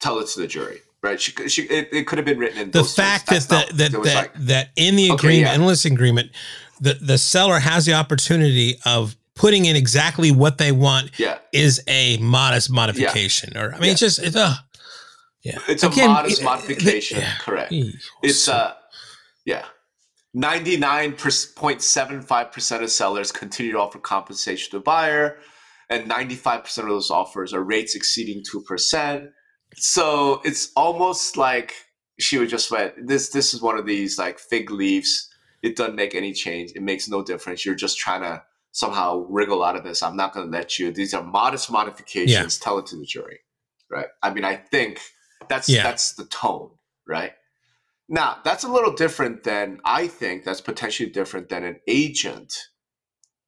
[0.00, 0.80] Tell it to the jury.
[1.02, 1.20] Right?
[1.20, 3.92] She, she it, it could have been written in the fact that the, not- that
[3.92, 5.54] that, like- that in the Okay, agreement, yeah.
[5.54, 6.30] in the listing agreement,
[6.80, 11.82] the the seller has the opportunity of putting in exactly what they want yeah, is
[11.88, 14.54] a modest modification, or I mean, it's just it's uh,
[15.42, 17.20] yeah, it's Again, a modest it- modification.
[17.20, 17.32] yeah.
[17.40, 17.72] Correct.
[18.22, 18.74] It's a uh,
[19.44, 19.64] yeah,
[20.34, 21.14] ninety nine
[21.56, 25.38] point seven five percent of sellers continue to offer compensation to the buyer,
[25.90, 29.30] and ninety five percent of those offers are rates exceeding two percent.
[29.74, 31.74] So it's almost like
[32.18, 33.06] she would just went.
[33.06, 35.28] This this is one of these like fig leaves.
[35.62, 36.72] It doesn't make any change.
[36.74, 37.64] It makes no difference.
[37.64, 40.02] You're just trying to somehow wriggle out of this.
[40.02, 40.92] I'm not going to let you.
[40.92, 42.58] These are modest modifications.
[42.58, 43.40] Tell it to the jury,
[43.90, 44.06] right?
[44.22, 45.00] I mean, I think
[45.48, 45.82] that's Yeah.
[45.82, 46.70] that's the tone,
[47.08, 47.32] right?
[48.08, 52.54] Now, that's a little different than I think that's potentially different than an agent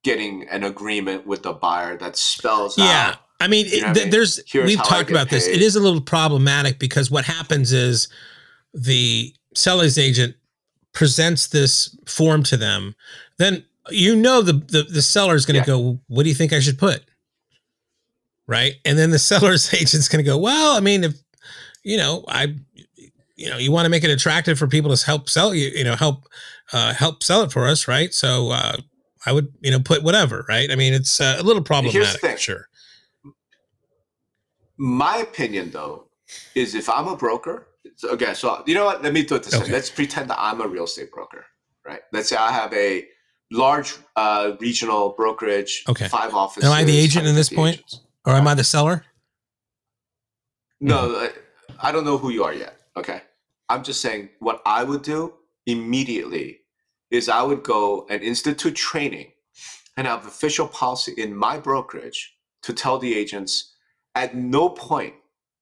[0.03, 3.13] getting an agreement with the buyer that spells yeah.
[3.13, 3.21] out.
[3.39, 4.11] I mean, You know it, I th- mean?
[4.11, 5.47] there's Here's we've talked about this.
[5.47, 8.07] It is a little problematic because what happens is
[8.73, 10.35] the seller's agent
[10.93, 12.95] presents this form to them,
[13.37, 15.77] then you know the the, the seller is going to Yeah.
[15.77, 17.03] go, "What do you think I should put?"
[18.47, 21.13] Right, and then the seller's agent's going to go, "Well, I mean, if
[21.83, 22.55] you know, I,
[23.35, 25.83] you know, you want to make it attractive for people to help sell you, you
[25.83, 26.25] know, help
[26.73, 28.13] uh, help sell it for us, right?
[28.13, 28.77] So uh,
[29.25, 30.69] I would, you know, put whatever, right?
[30.71, 32.37] I mean, it's uh, a little problematic, thing.
[32.37, 32.67] sure.
[34.79, 36.05] My opinion, though,
[36.55, 39.03] is if I'm a broker, so- okay, so you know what?
[39.03, 39.67] Let me do it this way.
[39.67, 41.45] Let's pretend that I'm a real estate broker,
[41.85, 41.99] right?
[42.13, 43.05] Let's say I have a
[43.51, 46.07] large uh, regional brokerage, Okay.
[46.07, 46.63] five offices.
[46.69, 47.75] Am I the agent in this point?
[47.77, 47.99] agents.
[48.25, 49.03] Or am I the seller?
[50.79, 51.33] No, I-
[51.81, 52.79] I don't know who you are yet.
[52.95, 53.21] Okay.
[53.69, 55.33] I'm just saying what I would do
[55.65, 56.61] immediately
[57.11, 59.33] is I would go and institute training
[59.97, 63.75] and have official policy in my brokerage to tell the agents
[64.15, 65.13] at no point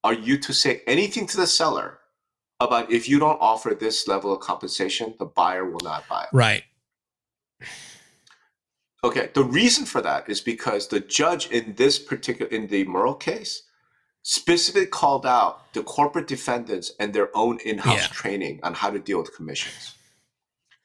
[0.03, 1.99] are you to say anything to the seller
[2.59, 6.29] about if you don't offer this level of compensation, the buyer will not buy it.
[6.33, 6.63] Right.
[9.03, 13.19] Okay, the reason for that is because the judge in this particular in the Moehrl
[13.19, 13.63] case
[14.23, 18.07] specifically called out the corporate defendants and their own in-house Yeah.
[18.07, 19.95] training on how to deal with commissions.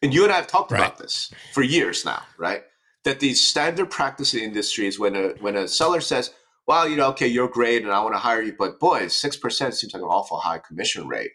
[0.03, 0.81] And you and I have talked Right.
[0.81, 2.64] about this for years now, right?
[3.05, 6.33] That the standard practice in the industry is when a when a seller says,
[6.66, 9.37] "Well, you know, okay, you're great, and I want to hire you, but boy, six
[9.37, 11.33] percent seems like an awful high commission rate."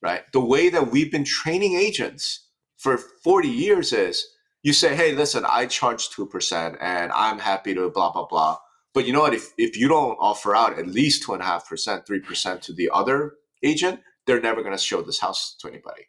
[0.00, 0.22] Right?
[0.32, 2.48] The way that we've been training agents
[2.82, 4.26] for 40 years is
[4.62, 8.58] you say, hey, listen, I charge 2% and I'm happy to blah, blah, blah.
[8.94, 9.34] But you know what?
[9.34, 14.40] If, if you don't offer out at least 2.5%, 3% to the other agent, they're
[14.40, 16.02] never going to show this house to anybody.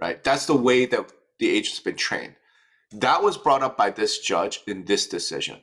[0.00, 0.22] Right?
[0.22, 2.34] That's the way that the agent's been trained.
[2.92, 5.60] That was brought up by this judge in this decision.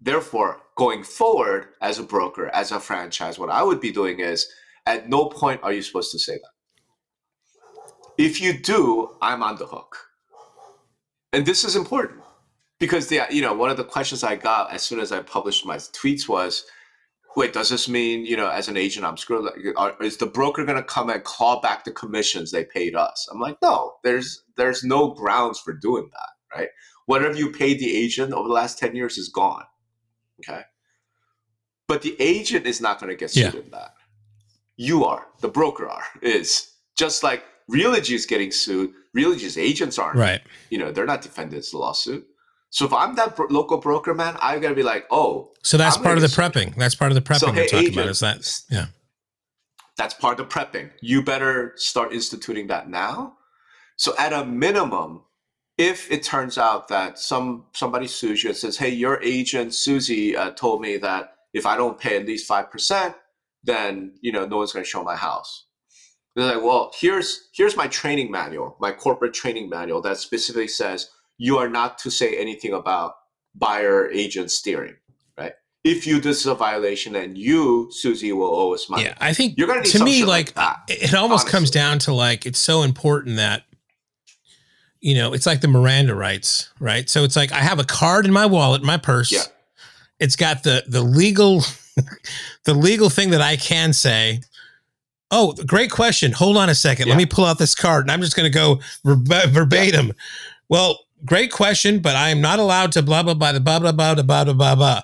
[0.00, 4.48] Therefore, going forward as a broker, as a franchise, what I would be doing is
[4.86, 6.52] at no point are you supposed to say that.
[8.16, 9.96] If you do, I'm on the hook.
[11.32, 12.20] And this is important
[12.78, 15.66] because the you know one of the questions I got as soon as I published
[15.66, 16.64] my tweets was,
[17.36, 19.50] wait, does this mean you know as an agent I'm screwed?
[20.00, 23.28] Is the broker going to come and claw back the commissions they paid us?
[23.30, 26.68] I'm like, no, there's there's no grounds for doing that, right?
[27.06, 29.64] Whatever you paid the agent over the last ten years is gone,
[30.40, 30.62] okay.
[31.86, 33.60] But the agent is not going to get sued Yeah.
[33.60, 33.94] in that.
[34.76, 38.92] You are the broker are is just like Realogy is getting sued.
[39.16, 40.40] Realogy's agents aren't Right.
[40.70, 42.26] you know, they're not defendants the lawsuit.
[42.70, 45.96] So if I'm that bro- local broker, man, I gotta be like, oh, So that's
[45.96, 46.76] I'm part of the get prepping.
[46.76, 48.08] That's part of the prepping So, we're hey, talking about.
[48.08, 48.86] Is that yeah.
[49.96, 50.90] that's part of the prepping.
[51.00, 53.34] You better start instituting that now.
[53.96, 55.22] So at a minimum,
[55.78, 60.36] if it turns out that some somebody sues you and says, "Hey, your agent Susie
[60.36, 63.14] uh, told me that if I don't pay at least five percent,
[63.62, 65.66] then you know no one's going to show my house."
[66.34, 71.10] They're like, "Well, here's here's my training manual, my corporate training manual that specifically says
[71.38, 73.14] you are not to say anything about
[73.54, 74.96] buyer agent steering,
[75.38, 75.52] right?
[75.84, 79.32] If you this is a violation, then you Susie will owe us money." Yeah, I
[79.32, 82.12] think You're gonna need to me like, like that, it it almost comes down to
[82.12, 83.62] like it's so important that
[85.00, 87.08] you know it's like the Miranda rights, right?
[87.08, 89.32] So it's like I have a card in my wallet, my purse.
[89.32, 89.42] Yeah.
[90.18, 91.62] It's got the the legal
[92.64, 94.40] the legal thing that I can say.
[95.30, 96.32] Oh, great question.
[96.32, 97.08] Hold on a second.
[97.08, 100.14] Let me pull out this card, and I'm just going to go verb- verbatim.
[100.70, 104.14] Well, great question, but I am not allowed to blah blah blah blah blah blah
[104.14, 104.74] blah blah blah blah.
[104.74, 105.02] blah.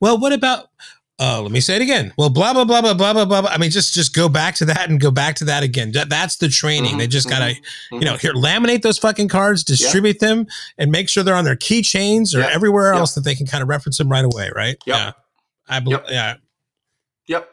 [0.00, 0.70] Well, what about?
[1.18, 2.12] Uh, let me say it again.
[2.18, 3.48] Well, blah blah blah blah blah blah blah.
[3.50, 5.92] I mean, just just go back to that and go back to that again.
[5.92, 6.96] That, that's the training.
[6.96, 7.60] Mhm, They just gotta, mhm,
[7.92, 11.56] you know, here laminate those fucking cards, distribute them, and make sure they're on their
[11.56, 12.50] keychains or Yeah.
[12.52, 14.50] everywhere else that they can kind of reference them right away.
[14.54, 14.76] Right?
[14.86, 14.96] Yep.
[14.98, 15.12] Yeah.
[15.68, 16.00] I believe.
[16.00, 16.10] Yep.
[16.10, 16.34] Yeah.
[17.28, 17.50] Yep.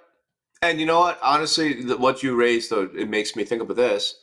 [0.62, 1.19] And you know what?
[1.21, 4.15] Honestly, the, what you raised, though, it makes me think about this.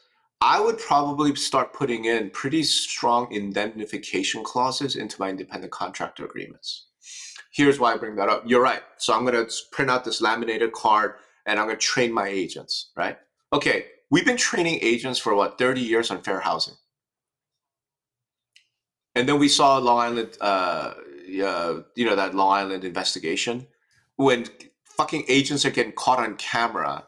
[0.42, 6.87] I would probably start putting in pretty strong indemnification clauses into my independent contractor agreements.
[7.61, 8.44] Here's why I bring that up.
[8.46, 8.81] You're right.
[8.96, 12.27] So I'm going to print out this laminated card and I'm going to train my
[12.27, 13.18] agents, right?
[13.53, 16.77] Okay, we've been training agents for what, 30 years on fair housing.
[19.14, 20.94] And then we saw Long Island, uh,
[21.44, 23.66] uh, you know, that Long Island investigation
[24.16, 24.46] when
[24.85, 27.05] fucking agents are getting caught on camera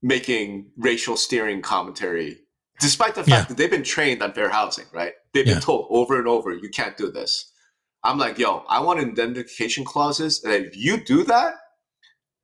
[0.00, 2.38] making racial steering commentary,
[2.80, 3.42] despite the fact Yeah.
[3.48, 5.14] that they've been trained on fair housing, right?
[5.32, 5.54] They've Yeah.
[5.54, 7.51] been told over and over, you can't do this.
[8.04, 10.40] I'm like, yo, I want indemnification clauses.
[10.42, 11.54] that if you do that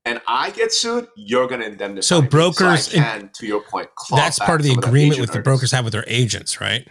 [0.04, 1.96] and I get sued, you're going to indemnify.
[1.96, 2.02] Me.
[2.02, 2.28] So me.
[2.28, 5.84] brokers- I can, to your point, That's part of the agreement with the brokers have
[5.84, 6.86] with their agents, right?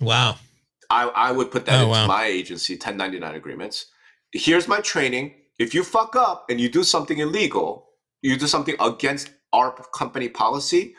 [0.00, 0.36] Wow.
[0.90, 2.06] I, I would put that Oh, into wow.
[2.06, 3.86] my agency 1099 agreements.
[4.32, 5.34] Here's my training.
[5.58, 7.88] If you fuck up and you do something illegal,
[8.20, 10.94] you do something against our company policy,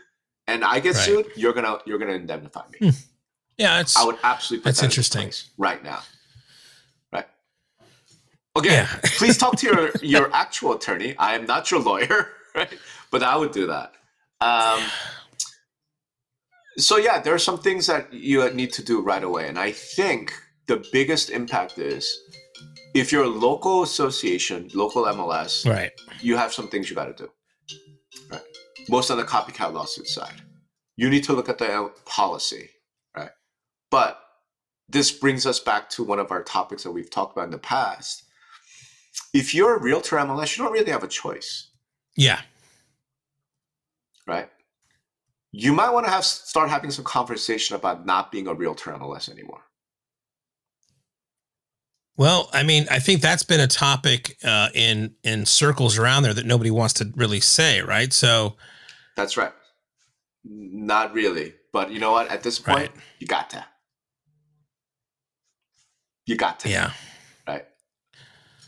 [0.48, 1.06] and I get Right.
[1.06, 2.90] sued, you're gonna you're gonna indemnify me.
[2.90, 2.96] Hmm.
[3.58, 5.32] Yeah, it's I would absolutely put That's interesting.
[5.58, 6.02] right now.
[8.56, 8.70] Okay.
[8.70, 8.88] Yeah.
[9.18, 11.16] please talk to your your actual attorney.
[11.18, 12.74] I am not your lawyer, right?
[13.12, 13.94] But I would do that.
[14.42, 14.82] Um,
[16.78, 19.72] so yeah, there are some things that you need to do right away, and I
[19.72, 20.34] think
[20.68, 22.06] the biggest impact is
[22.94, 25.92] if you're a local association, local MLS, right.
[26.22, 27.30] you have some things you got to do.
[28.32, 28.42] Right.
[28.90, 30.42] Most on the copycat lawsuit side,
[30.96, 32.70] you need to look at the policy,
[33.16, 33.32] right?
[33.90, 34.20] But
[34.90, 37.58] this brings us back to one of our topics that we've talked about in the
[37.58, 38.24] past.
[39.34, 41.70] If you're a realtor MLS, you don't really have a choice,
[42.16, 42.42] Yeah.
[44.28, 44.50] right?
[45.52, 49.30] You might want to have start having some conversation about not being a realtor MLS
[49.30, 49.62] anymore.
[52.16, 56.34] Well, I mean, I think that's been a topic uh, in in circles around there
[56.34, 58.14] that nobody wants to really say, right?
[58.14, 58.56] So,
[59.16, 59.52] That's right.
[60.44, 62.28] Not really, but you know what?
[62.30, 63.04] At this point, Right.
[63.20, 63.66] you got to.
[66.26, 66.70] You got to.
[66.70, 66.92] yeah?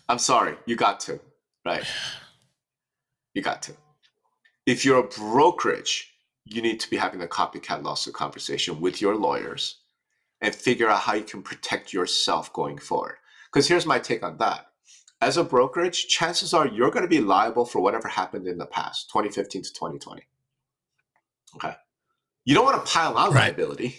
[0.07, 1.19] I'm sorry, you got to,
[1.65, 1.83] right?
[3.33, 3.73] You got to.
[4.65, 6.13] If you're a brokerage,
[6.45, 9.79] you need to be having a copycat lawsuit conversation with your lawyers
[10.41, 13.15] and figure out how you can protect yourself going forward.
[13.51, 14.67] Because here's my take on that.
[15.21, 18.65] As a brokerage, chances are you're going to be liable for whatever happened in the
[18.65, 20.21] past, 2015 to 2020.
[21.55, 21.73] Okay.
[22.43, 23.45] You don't want to pile on Right.
[23.57, 23.97] liability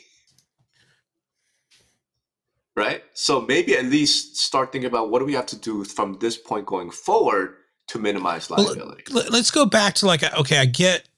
[2.77, 3.03] right?
[3.15, 6.37] So maybe at least start thinking about what do we have to do from this
[6.37, 7.55] point going forward
[7.89, 9.05] to minimize liability.
[9.11, 11.09] Let- let's go back to like, okay, I get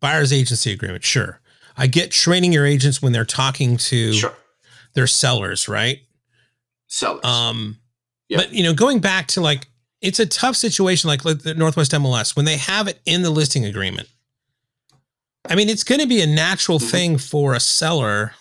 [0.00, 1.40] buyer's agency agreement, sure.
[1.76, 4.34] I get training your agents when they're talking to sure,
[4.94, 6.00] their sellers, right?
[6.88, 7.24] sellers.
[7.24, 7.78] Um,
[8.28, 8.38] Yeah.
[8.38, 9.66] but you know, going back to like,
[10.00, 13.30] it's a tough situation, like like the Northwest MLS when they have it in the
[13.30, 14.08] listing agreement.
[15.48, 16.90] I mean, it's going to be a natural Mhm.
[16.90, 18.34] thing for a seller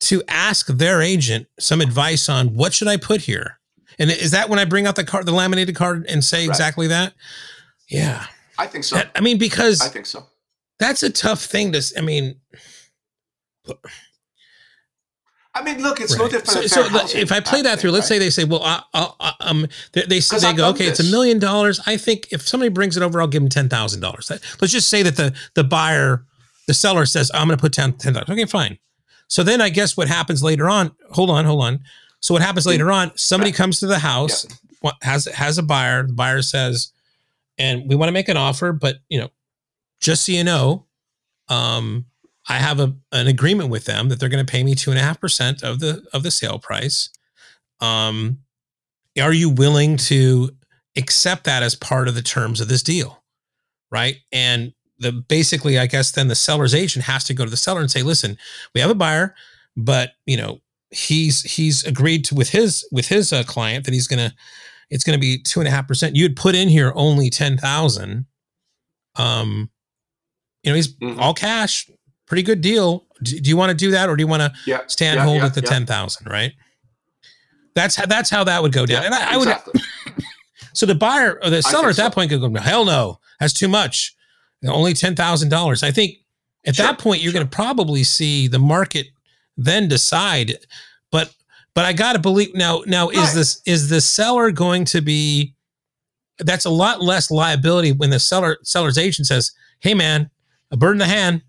[0.00, 3.58] to ask their agent some advice on what should I put here.
[3.98, 6.48] And is that when I bring out the card, the laminated card, and say Right.
[6.48, 7.12] exactly that?
[7.88, 8.24] Yeah,
[8.58, 8.96] I think so.
[8.96, 10.26] That- I mean, because I think so.
[10.78, 11.82] that's a tough thing to.
[11.98, 12.40] I mean,
[15.52, 16.30] I mean, look, it's no Right.
[16.30, 16.48] different.
[16.48, 18.62] So, so fair the- housing if I play that through, let's say they say, well,
[18.62, 21.80] I, I, I, um, they they, they go, okay, it's a million dollars.
[21.86, 24.30] I think if somebody brings it over, I'll give them ten thousand dollars.
[24.30, 26.24] Let's just say that the the buyer,
[26.68, 28.30] the seller says, I'm going to put ten ten dollars.
[28.30, 28.78] Okay, fine.
[29.30, 30.90] So then I guess what happens later on?
[31.12, 31.80] Hold on, hold on.
[32.18, 33.12] So what happens later on?
[33.16, 34.44] Somebody comes to the house,
[34.80, 36.06] what, has has a buyer.
[36.06, 36.92] The buyer says,
[37.56, 39.28] and we want to make an offer, but you know,
[40.00, 40.84] just so you know,
[41.48, 42.06] um,
[42.48, 44.98] I have a an agreement with them that they're going to pay me two and
[44.98, 47.08] a half percent of the of the sale price.
[47.80, 48.40] Um,
[49.20, 50.50] are you willing to
[50.96, 53.22] accept that as part of the terms of this deal,
[53.90, 54.16] right?
[54.32, 57.80] And the basically, I guess then the seller's agent has to go to the seller
[57.80, 58.36] and say, "Listen,
[58.74, 59.34] we have a buyer,
[59.76, 60.60] but you know
[60.90, 64.34] he's he's agreed to with his with his uh, client that he's gonna
[64.90, 66.16] it's gonna be two and a half percent.
[66.16, 68.26] You'd put in here only ten thousand.
[69.16, 69.70] Um,
[70.62, 71.18] you know he's Mhm.
[71.18, 71.90] all cash,
[72.26, 73.06] pretty good deal.
[73.22, 75.24] Do, do you want to do that, or do you want to Yeah, stand yeah,
[75.24, 76.26] hold yeah, at the ten thousand?
[76.30, 76.52] Right.
[77.74, 79.04] That's how that's how that would go down.
[79.04, 79.48] And I, I would
[80.74, 82.14] so the buyer or the seller at that so.
[82.14, 84.14] point could go, hell no, that's too much.
[84.66, 85.82] Only ten thousand dollars.
[85.82, 86.18] I think
[86.66, 87.38] at Sure, that point you're sure.
[87.40, 89.06] going to probably see the market
[89.56, 90.54] then decide.
[91.10, 91.32] But
[91.74, 92.82] but I got to believe now.
[92.86, 95.54] Now is this is the seller going to be?
[96.38, 100.30] That's a lot less liability when the seller seller's agent says, "Hey man,
[100.70, 101.42] a bird in the hand."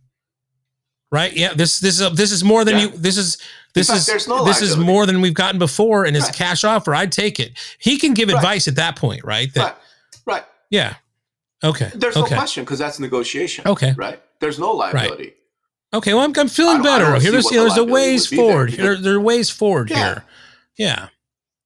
[1.12, 1.34] Right?
[1.36, 1.53] Yeah.
[1.53, 2.84] This this is this is more than Yeah.
[2.84, 2.89] you.
[2.97, 3.38] This is
[3.74, 6.64] this fact, is no this is more than we've gotten before, and it's a cash
[6.64, 6.95] offer.
[6.95, 7.51] I'd take it.
[7.80, 8.36] He can give Right.
[8.38, 9.53] advice at that point, right?
[9.53, 9.76] That right,
[10.26, 10.43] right.
[10.70, 10.95] yeah.
[11.64, 11.91] Okay.
[11.93, 12.34] There's okay.
[12.34, 13.68] no question because that's negotiation.
[13.68, 13.93] Okay.
[13.95, 14.22] Right.
[14.39, 15.34] There's no liability.
[15.93, 16.14] Okay.
[16.14, 17.05] Well, I'm, I'm feeling better.
[17.05, 18.72] don't Here's, what you know, the there's a ways would be there, forward.
[18.72, 19.97] There, there are ways forward Yeah.
[19.97, 20.24] here.
[20.78, 21.07] Yeah.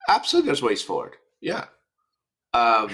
[0.07, 1.15] Absolutely, there's ways forward.
[1.41, 1.65] Yeah.
[2.53, 2.89] Um.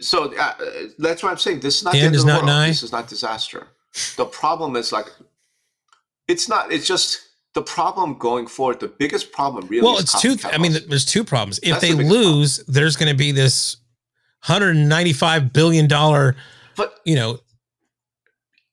[0.00, 0.54] So uh, uh,
[0.98, 2.42] that's why I'm saying this is not The the end end is of the not
[2.42, 2.46] world.
[2.46, 2.68] nigh.
[2.68, 3.66] This is not disaster.
[4.16, 5.06] The problem is like,
[6.28, 6.70] it's not.
[6.72, 7.20] It's just
[7.54, 8.80] the problem going forward.
[8.80, 9.84] The biggest problem really.
[9.84, 10.36] Well, it's two.
[10.44, 11.58] I mean, there's two problems.
[11.62, 12.32] If That's they the biggest problem.
[12.38, 13.76] lose, there's going to be this
[14.46, 16.36] 195 billion dollar.
[16.76, 17.40] But- you know,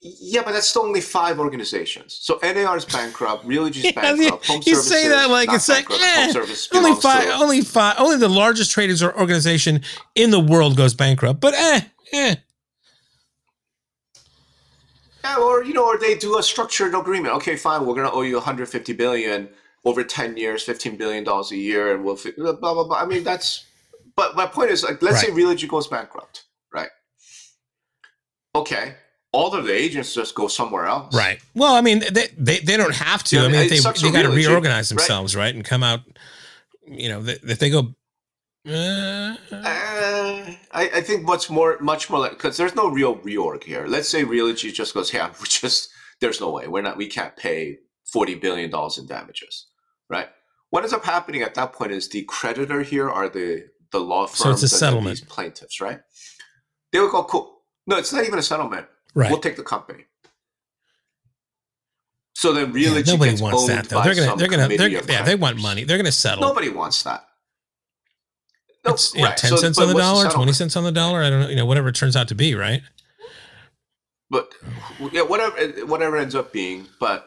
[0.00, 2.16] yeah, but that's still only five organizations.
[2.20, 3.44] So NAR is bankrupt.
[3.44, 4.46] Realogy's Yeah, bankrupt.
[4.46, 6.32] Home you say that like it's like, eh,
[6.74, 9.80] only five, only five, only the largest traders or organization
[10.14, 11.40] in the world goes bankrupt.
[11.40, 11.80] But eh,
[12.12, 12.34] eh.
[15.24, 17.34] Yeah, or you know, or they do a structured agreement.
[17.36, 19.48] Okay, fine, we're gonna owe you 150 billion
[19.84, 23.00] over 10 years, 15 billion dollars a year, and we'll blah blah blah.
[23.00, 23.64] I mean, that's.
[24.16, 26.88] But my point is, like, let's say Realogy goes bankrupt, right?
[28.54, 28.94] Okay,
[29.32, 31.40] all of the agents just go somewhere else, Right.
[31.54, 33.36] Well, I mean, they they, they don't have to.
[33.36, 35.54] Yeah, I mean, if they they got to reorganize themselves, right.
[35.54, 36.00] and come out.
[36.86, 37.94] You know, that if they go.
[38.66, 43.64] Uh, Uh, I, I think much more, much more like because there's no real reorg
[43.64, 43.86] here.
[43.86, 45.90] Let's say Realogy just goes, yeah, we just
[46.20, 47.78] there's no way we're not, we can't pay
[48.12, 49.66] 40 billion dollars in damages,
[50.08, 50.28] right?
[50.70, 54.26] What ends up happening at that point is the creditor here are the the law
[54.26, 55.18] firms So it's a settlement.
[55.18, 56.00] these plaintiffs, right?
[56.92, 57.62] They will go, cool.
[57.86, 58.86] No, it's not even a settlement.
[59.14, 59.30] right.
[59.30, 60.04] We'll take the company.
[62.34, 64.02] So then Yeah, nobody wants that though.
[64.02, 65.84] They're gonna they're gonna they're, yeah they want money.
[65.84, 66.46] They're gonna settle.
[66.46, 67.24] Nobody wants that.
[68.84, 69.36] No, It's know, right.
[69.36, 71.22] ten So- cents on the dollar, twenty cents on the dollar.
[71.22, 71.48] I don't know.
[71.48, 72.82] You know, whatever it turns out to be, right?
[74.28, 74.52] but
[75.12, 77.26] yeah, whatever whatever ends up being, but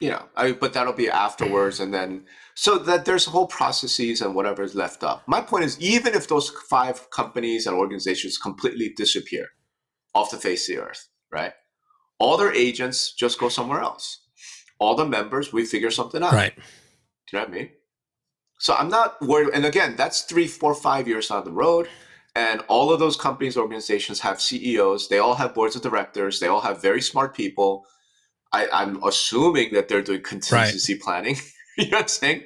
[0.00, 2.24] you know, I but that'll be afterwards, and then
[2.54, 5.22] so that there's whole processes and whatever is left up.
[5.26, 9.48] My point is, even if those five companies and organizations completely disappear
[10.14, 11.52] off the face of the earth, right?
[12.18, 14.20] All their agents just go somewhere else.
[14.78, 16.32] All the members, we figure something out.
[16.32, 16.54] Right.
[16.54, 16.62] Do
[17.32, 17.70] you know what I mean?
[18.60, 19.50] So I'm not worried.
[19.52, 21.88] And again, that's three, four, five years down the road.
[22.36, 25.08] And all of those companies, organizations have CEOs.
[25.08, 26.40] They all have boards of directors.
[26.40, 27.84] They all have very smart people.
[28.52, 31.36] I, I'm assuming that they're doing contingency planning.
[31.78, 32.44] you know what I'm saying?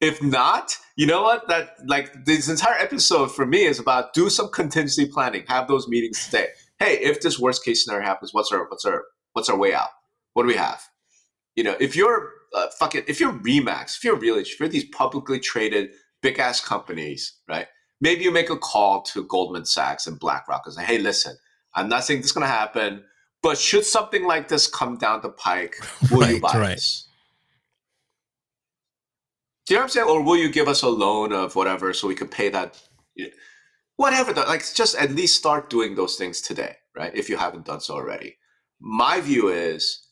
[0.00, 1.46] If not, you know what?
[1.48, 5.44] That like this entire episode for me is about do some contingency planning.
[5.48, 6.48] Have those meetings today.
[6.78, 9.04] Hey, if this worst case scenario happens, what's our what's our
[9.34, 9.88] what's our way out?
[10.32, 10.82] What do we have?
[11.54, 14.86] You know, if you're uh, fucking if you're Remax, if you're Realogy, if you're these
[14.86, 15.90] publicly traded
[16.22, 17.66] big ass companies, right?
[18.00, 21.36] Maybe you make a call to Goldman Sachs and BlackRock and say, "Hey, listen,
[21.74, 23.04] I'm not saying this is going to happen,
[23.42, 25.76] but should something like this come down the pike,
[26.10, 26.68] will you buy right.
[26.76, 27.06] this?"
[29.70, 30.08] Do you know what I'm saying?
[30.08, 32.76] Or will you give us a loan of whatever so we could pay that?
[33.94, 34.32] Whatever.
[34.32, 37.14] The, like, just at least start doing those things today, right?
[37.14, 38.36] If you haven't done so already.
[38.80, 40.08] My view is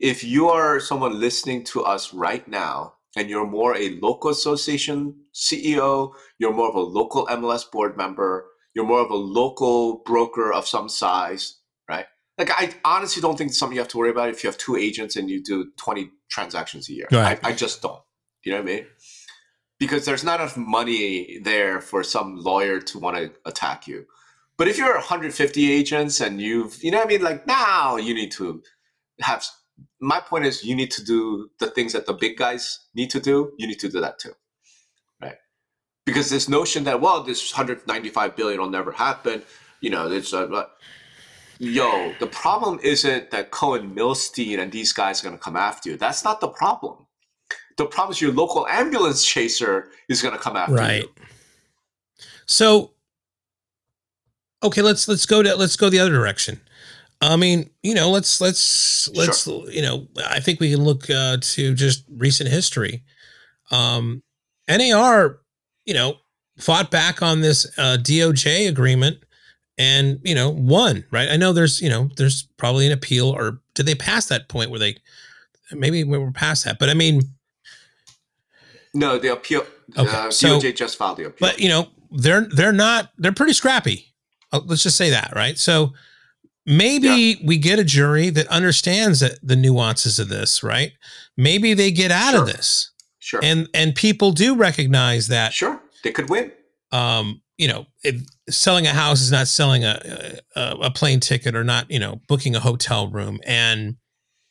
[0.00, 5.16] if you are someone listening to us right now and you're more a local association
[5.34, 10.50] CEO, you're more of a local MLS board member, you're more of a local broker
[10.50, 12.06] of some size, right?
[12.38, 14.56] Like I honestly don't think it's something you have to worry about if you have
[14.56, 17.08] two agents and you do 20 transactions a year.
[17.12, 17.38] Right.
[17.44, 18.00] I, I just don't.
[18.44, 18.86] You know what I mean?
[19.78, 24.06] Because there's not enough money there for some lawyer to want to attack you.
[24.56, 27.22] But if you're 150 agents and you've, you know I mean?
[27.22, 28.62] Like now you need to
[29.20, 29.44] have
[30.00, 33.20] my point is you need to do the things that the big guys need to
[33.20, 34.32] do you need to do that too
[35.20, 35.36] right
[36.04, 39.42] because this notion that well this 195 billion will never happen
[39.80, 40.64] you know it's uh,
[41.58, 45.90] yo the problem isn't that cohen milstein and these guys are going to come after
[45.90, 47.03] you that's not the problem
[47.76, 51.02] the problem is your local ambulance chaser is going to come after Right.
[51.02, 51.24] you
[52.46, 52.92] So
[54.62, 56.60] okay, let's let's go to let's go the other direction.
[57.20, 61.38] I mean, you know, let's let's let's you know, I think we can look uh,
[61.40, 63.02] to just recent history.
[63.70, 64.22] Um,
[64.68, 65.38] NAR,
[65.86, 66.16] you know,
[66.58, 69.18] fought back on this uh, DOJ agreement
[69.78, 71.04] and you know won.
[71.10, 71.28] Right?
[71.30, 74.70] I know there's you know there's probably an appeal, or did they pass that point
[74.70, 74.96] where they
[75.72, 76.78] maybe we were past that?
[76.78, 77.22] But I mean,
[78.94, 79.66] no the appeal
[79.98, 81.48] Okay, uh, so- DOJ just filed the appeal.
[81.48, 84.14] but you know they're they're not they're pretty scrappy.
[84.52, 85.58] Uh, let's just say that right?
[85.58, 85.92] So
[86.66, 90.92] maybe we get a jury that understands that the nuances of this right?
[91.36, 92.90] Maybe they get out of this.
[93.18, 93.40] Sure.
[93.42, 96.52] And and people do recognize that sure they could win.
[96.92, 97.86] um you know
[98.50, 102.20] selling a house is not selling a, a a plane ticket or not you know
[102.28, 103.40] booking a hotel room.
[103.46, 103.96] And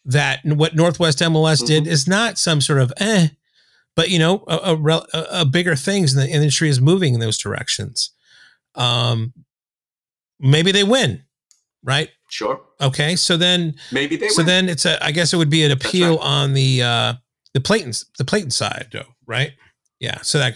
[0.06, 1.88] that what northwest mls did Mhm.
[1.88, 3.30] is not some sort of eh
[3.96, 7.38] but you know a, a, a, bigger things in the industry is moving in those
[7.38, 8.12] directions
[8.76, 9.34] um
[10.40, 11.24] maybe they win,
[11.84, 12.10] right?
[12.30, 12.62] Sure.
[12.82, 14.46] Okay, so then Maybe they so win.
[14.48, 16.26] then it's a I guess it would be an appeal right.
[16.26, 17.14] on the uh
[17.54, 19.52] the Platon the Platon side, though, right?
[20.00, 20.20] Yeah.
[20.22, 20.56] So that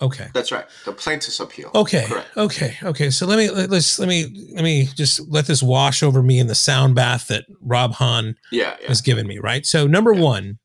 [0.00, 0.28] okay.
[0.34, 0.66] That's right.
[0.84, 1.70] The plaintiff's appeal.
[1.74, 2.04] Okay.
[2.08, 2.36] Correct.
[2.36, 2.76] Okay.
[2.82, 3.10] Okay.
[3.10, 6.40] So let me let, let's let me let me just let this wash over me
[6.40, 8.76] in the sound bath that Rob Hahn Yeah.
[8.82, 8.88] Yeah.
[8.88, 9.64] has given me, right?
[9.64, 10.20] So number Yeah.
[10.22, 10.58] one,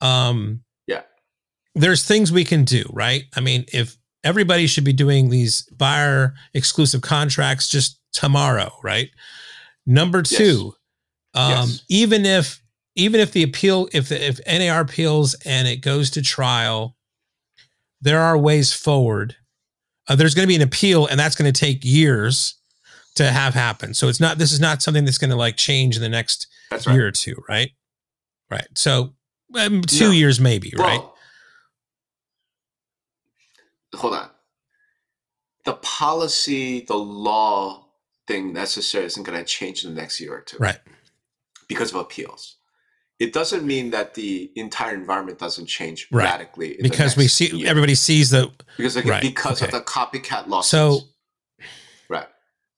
[0.00, 0.62] um.
[1.80, 3.24] There's things we can do, right?
[3.36, 9.10] I mean, if everybody should be doing these buyer exclusive contracts just tomorrow, right?
[9.86, 10.28] Number Yes.
[10.36, 10.74] two,
[11.34, 11.82] um, Yes.
[11.88, 12.60] even if
[12.96, 16.96] even if the appeal, if the, if NAR appeals and it goes to trial,
[18.00, 19.36] there are ways forward.
[20.08, 22.54] Uh, there's going to be an appeal, and that's going to take years
[23.14, 23.94] to have happen.
[23.94, 24.38] So it's not.
[24.38, 26.86] This is not something that's going to like change in the next right.
[26.88, 27.70] year or two, right?
[28.50, 28.66] Right.
[28.74, 29.14] So
[29.54, 30.10] um, two No.
[30.10, 31.00] years maybe, right?
[33.96, 34.30] Hold on.
[35.64, 37.86] The policy, the law
[38.26, 40.56] thing necessary isn't going to change in the next year or two.
[40.58, 40.78] Right.
[41.68, 42.56] Because of appeals.
[43.18, 46.24] It doesn't mean that the entire environment doesn't change Right.
[46.24, 46.78] radically.
[46.80, 47.68] Because we see year.
[47.68, 49.66] everybody sees the because again, Right, because okay.
[49.66, 50.70] of the copycat lawsuits.
[50.70, 51.00] So-
[52.08, 52.28] right,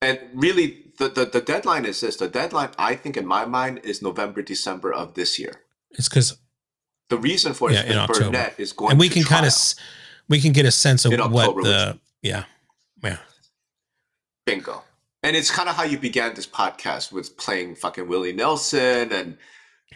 [0.01, 2.17] and really, the, the the deadline is this.
[2.17, 5.63] The deadline, I think, in my mind, is November, December of this year.
[5.93, 6.37] it's because
[7.09, 8.19] The reason for it Yeah, is.
[8.19, 9.53] Burnett is going, and we to can kind of
[10.29, 12.45] we can get a sense of what October, the yeah
[13.03, 13.19] yeah
[14.47, 14.83] bingo.
[15.23, 19.39] And it's kind of how you began this podcast with playing fucking Willie Nelson, and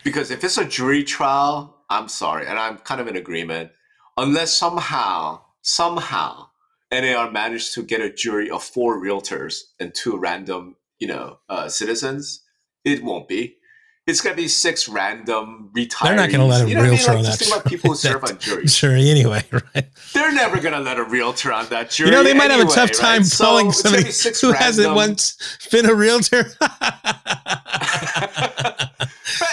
[0.05, 3.73] because if it's a jury trial, I'm sorry, and I'm kind of in agreement.
[4.17, 6.49] Unless somehow, somehow,
[6.93, 11.69] NAR managed to get a jury of four realtors and two random, you know, uh,
[11.69, 12.43] citizens,
[12.85, 13.57] it won't be.
[14.07, 16.03] It's gonna be six random retirees.
[16.05, 16.99] They're not gonna let a you know what I mean?
[16.99, 18.13] realtor Like, on that think about people who jury.
[18.13, 18.75] serve on juries.
[18.77, 22.11] sure anyway right They're never gonna let a realtor on that jury.
[22.11, 23.75] you know they might have a tough time So pulling gonna
[24.13, 25.37] somebody who hasn't once
[25.73, 26.45] been a realtor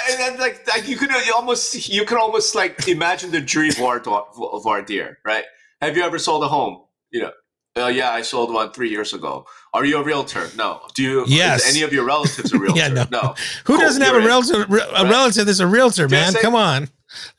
[0.09, 3.71] and then like, like you could you almost you could almost like imagine the jury
[3.71, 5.45] voir, voir dire, right?
[5.81, 6.83] Have you ever sold a home?
[7.11, 7.31] You know,
[7.77, 9.45] uh, yeah, I sold one three years ago.
[9.73, 10.47] Are you a realtor?
[10.55, 10.81] No.
[10.93, 11.23] Do you?
[11.27, 11.67] Yes.
[11.67, 12.79] Any of your relatives a realtor?
[12.79, 13.05] Yeah, no.
[13.11, 13.19] no.
[13.65, 15.09] who Cool, doesn't have a relative a Right.
[15.09, 16.89] relative that's a realtor Did man say- come on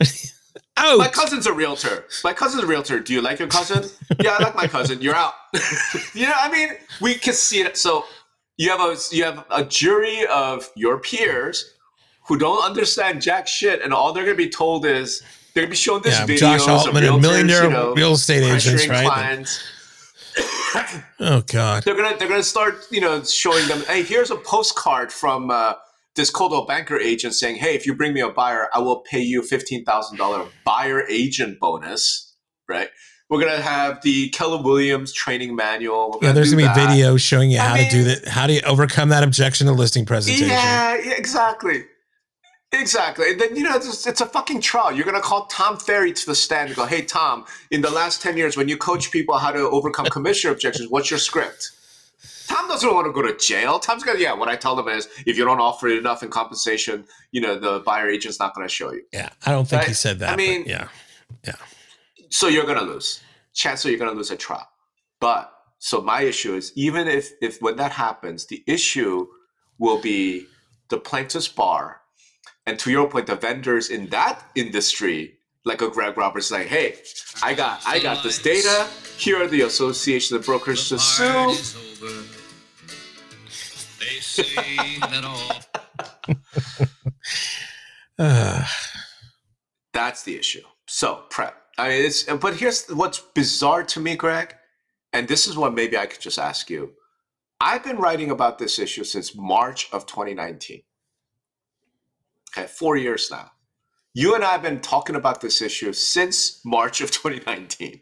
[0.76, 2.04] oh My cousin's a realtor.
[2.24, 2.98] My cousin's a realtor.
[3.00, 3.84] Do you like your cousin?
[4.20, 5.00] yeah, I like my cousin.
[5.00, 5.34] You're out.
[6.14, 6.70] you know, I mean,
[7.00, 7.76] we can see it.
[7.76, 8.04] So
[8.56, 11.74] you have a you have a jury of your peers
[12.26, 15.22] who don't understand jack shit, and all they're gonna be told is
[15.54, 17.94] they're gonna be shown this yeah videos Josh of Altman realtors, and millionaire you know,
[17.94, 19.62] real estate agents right clients.
[21.20, 21.82] Oh god.
[21.84, 25.74] They're gonna they're gonna start you know showing them hey here's a postcard from uh,
[26.16, 29.20] this Coldwell Banker agent saying hey if you bring me a buyer I will pay
[29.20, 32.34] you fifteen thousand dollar buyer agent bonus
[32.68, 32.88] right?
[33.30, 36.18] We're gonna have the Keller Williams training manual.
[36.22, 36.90] Yeah there's gonna be that.
[36.90, 39.72] videos showing you I how to do that how do you overcome that objection to
[39.72, 40.48] listing presentation.
[40.48, 41.84] Yeah, yeah exactly
[42.80, 43.30] Exactly.
[43.30, 44.92] And then, you know, it's, it's a fucking trial.
[44.92, 47.90] You're going to call Tom Ferry to the stand and go, hey, Tom, in the
[47.90, 51.70] last 10 years, when you coach people how to overcome commissioner objections, what's your script?
[52.46, 53.78] Tom doesn't want to go to jail.
[53.78, 56.22] Tom's going to, yeah, what I tell them is if you don't offer it enough
[56.22, 59.02] in compensation, you know, the buyer agent's not going to show you.
[59.12, 59.88] yeah I don't think Right.
[59.88, 60.88] he said that I mean- yeah
[61.44, 61.54] Yeah.
[62.30, 63.20] So you're going to lose.
[63.54, 64.68] Chances are you're going to lose a trial.
[65.20, 69.26] But so my issue is even if, if when that happens, the issue
[69.78, 70.46] will be
[70.90, 72.00] the plaintiff's bar.
[72.66, 75.34] And to your point, the vendors in that industry,
[75.64, 76.96] like a Greg Roberts, like, hey,
[77.42, 78.86] I got I got this data.
[79.18, 81.54] Here are the association of brokers to sue.
[84.00, 85.64] They say that all
[88.18, 88.64] Uh,
[89.92, 90.62] That's the issue.
[90.86, 91.56] So prep.
[91.78, 94.54] I mean, it's but here's what's bizarre to me, Greg,
[95.12, 96.92] and this is what maybe I could just ask you.
[97.60, 100.82] I've been writing about this issue since March of 2019.
[102.56, 103.50] Okay, four years now.
[104.12, 108.00] You and I have been talking about this issue since March of 2019.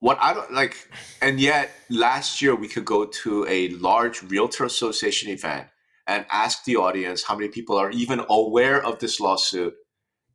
[0.00, 0.76] What I don't like,
[1.22, 5.68] and yet last year we could go to a large realtor association event
[6.06, 9.74] and ask the audience how many people are even aware of this lawsuit,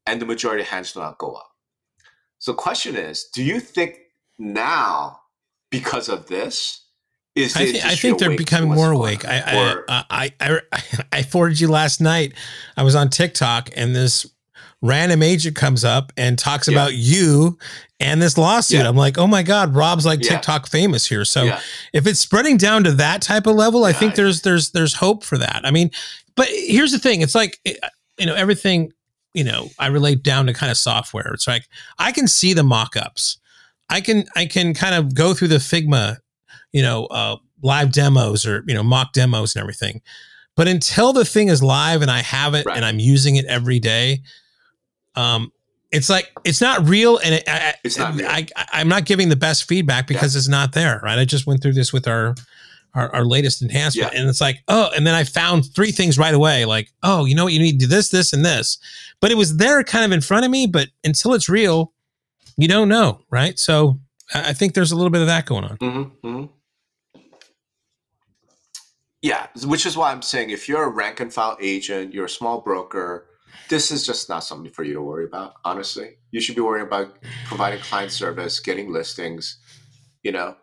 [0.07, 1.51] and the majority of hands do not go up.
[2.39, 3.99] So, question is: Do you think
[4.39, 5.19] now,
[5.69, 6.88] because of this,
[7.35, 9.23] is I, th- I think they're becoming more awake.
[9.25, 9.31] on?
[9.31, 10.81] I, Or- I, I, I,
[11.13, 12.33] I forwarded you last night.
[12.75, 14.25] I was on TikTok and this
[14.81, 16.73] random agent comes up and talks Yeah.
[16.75, 17.57] about you
[17.99, 18.79] and this lawsuit.
[18.79, 18.87] Yeah.
[18.89, 20.31] I'm like, oh my God, Rob's like Yeah.
[20.31, 21.25] TikTok famous here.
[21.25, 21.57] So
[21.93, 25.23] if it's spreading down to that type of level, I think there's there's there's hope
[25.23, 25.61] for that.
[25.65, 25.91] I mean,
[26.35, 27.73] but here's the thing: it's like eh,
[28.17, 28.91] you know everything.
[29.33, 31.31] You know, I relate down to kind of software.
[31.33, 31.67] It's like
[31.99, 33.37] I can see the mock-ups.
[33.89, 36.17] I can I can kind of go through the Figma
[36.71, 40.01] you know, uh, live demos or you know mock demos and everything.
[40.55, 42.75] But until the thing is live and I have it Right.
[42.75, 44.21] and I'm using it every day,
[45.15, 45.51] um,
[45.91, 48.27] it's like it's not real and it, I, It's not real.
[48.27, 50.99] I, I, I'm not giving the best feedback because it's not there.
[51.03, 51.17] Right?
[51.17, 52.35] I just went through this with our
[52.95, 54.19] our, our latest enhancement, Yeah.
[54.19, 56.65] and it's like oh, and then I found three things right away.
[56.65, 58.77] Like oh, you know what, you need to do this, this, and this.
[59.21, 60.67] But it was there, kind of in front of me.
[60.67, 61.93] But until it's real,
[62.57, 63.57] you don't know, right?
[63.59, 63.99] So
[64.33, 65.77] I I think there's a little bit of that going on.
[65.77, 66.45] Mm-hmm, mm-hmm.
[69.21, 72.29] Yeah, which is why I'm saying if you're a rank and file agent, you're a
[72.29, 73.25] small broker,
[73.67, 75.55] this is just not something for you to worry about.
[75.65, 79.57] Honestly, you should be worrying about providing client service, getting listings.
[80.23, 80.55] You know,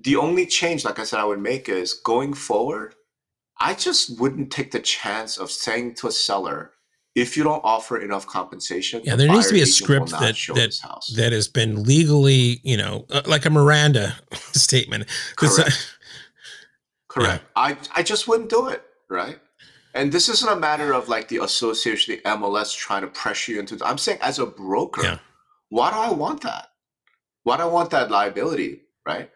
[0.00, 2.94] the only change, like I said, I would make is going forward.
[3.60, 6.72] I just wouldn't take the chance of saying to a seller,
[7.14, 10.20] if you don't offer enough compensation, Yeah, there needs to be a script that-
[10.54, 10.72] that-
[11.16, 14.16] that has been legally, you know, uh, like a Miranda
[14.52, 15.04] statement.
[15.58, 15.70] uh,
[17.12, 17.44] Correct.
[17.54, 17.90] Correct.
[17.94, 19.38] I, I just wouldn't do it, right?
[19.94, 23.60] And this isn't a matter of like the association, the MLS trying to pressure you
[23.60, 23.78] into.
[23.84, 25.18] I'm saying as a broker, Yeah.
[25.68, 26.68] why do I want that?
[27.42, 29.30] Why do I want that liability, right?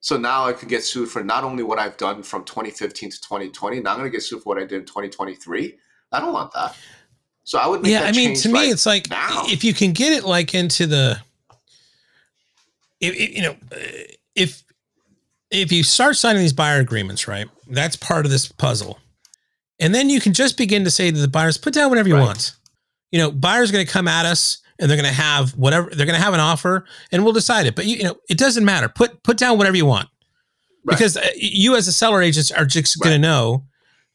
[0.00, 3.20] So now I could get sued for not only what I've done from 2015 to
[3.22, 3.80] 2020.
[3.80, 5.78] Now I'm going to get sued for what I did in 2023.
[6.10, 6.76] I don't want that.
[7.44, 9.44] So I would make yeah, that I mean, change to me, right it's like now.
[9.46, 11.18] if you can get it like into the,
[13.00, 13.76] if, if, you know, uh,
[14.34, 14.62] if
[15.52, 18.98] if you start signing these buyer agreements, right, that's part of this puzzle,
[19.78, 22.16] and then you can just begin to say to the buyers, put down whatever you
[22.16, 22.24] Right.
[22.26, 22.56] want.
[23.10, 24.58] You know, buyers are going to come at us.
[24.78, 27.66] And they're going to have whatever they're going to have an offer, and we'll decide
[27.66, 27.76] it.
[27.76, 28.88] But you, you know, it doesn't matter.
[28.88, 30.08] Put put down whatever you want,
[30.84, 30.96] Right.
[30.96, 33.64] because uh, you as a seller agent are just going to know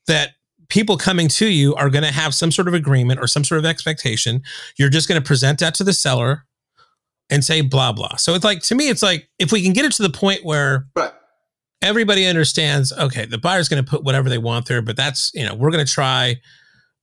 [0.07, 0.31] that
[0.67, 3.59] people coming to you are going to have some sort of agreement or some sort
[3.59, 4.41] of expectation.
[4.77, 6.43] You're just going to present that to the seller
[7.29, 8.17] and say blah blah.
[8.17, 10.43] So it's like to me, it's like if we can get it to the point
[10.43, 11.13] where right.
[11.81, 15.45] Everybody understands, okay, the buyer's going to put whatever they want there, but that's you
[15.45, 16.39] know we're going to try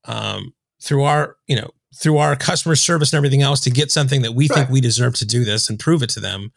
[0.06, 0.52] um,
[0.82, 4.32] through our you know through our customer service and everything else to get something that
[4.32, 6.52] we think we deserve to do this and prove it to them.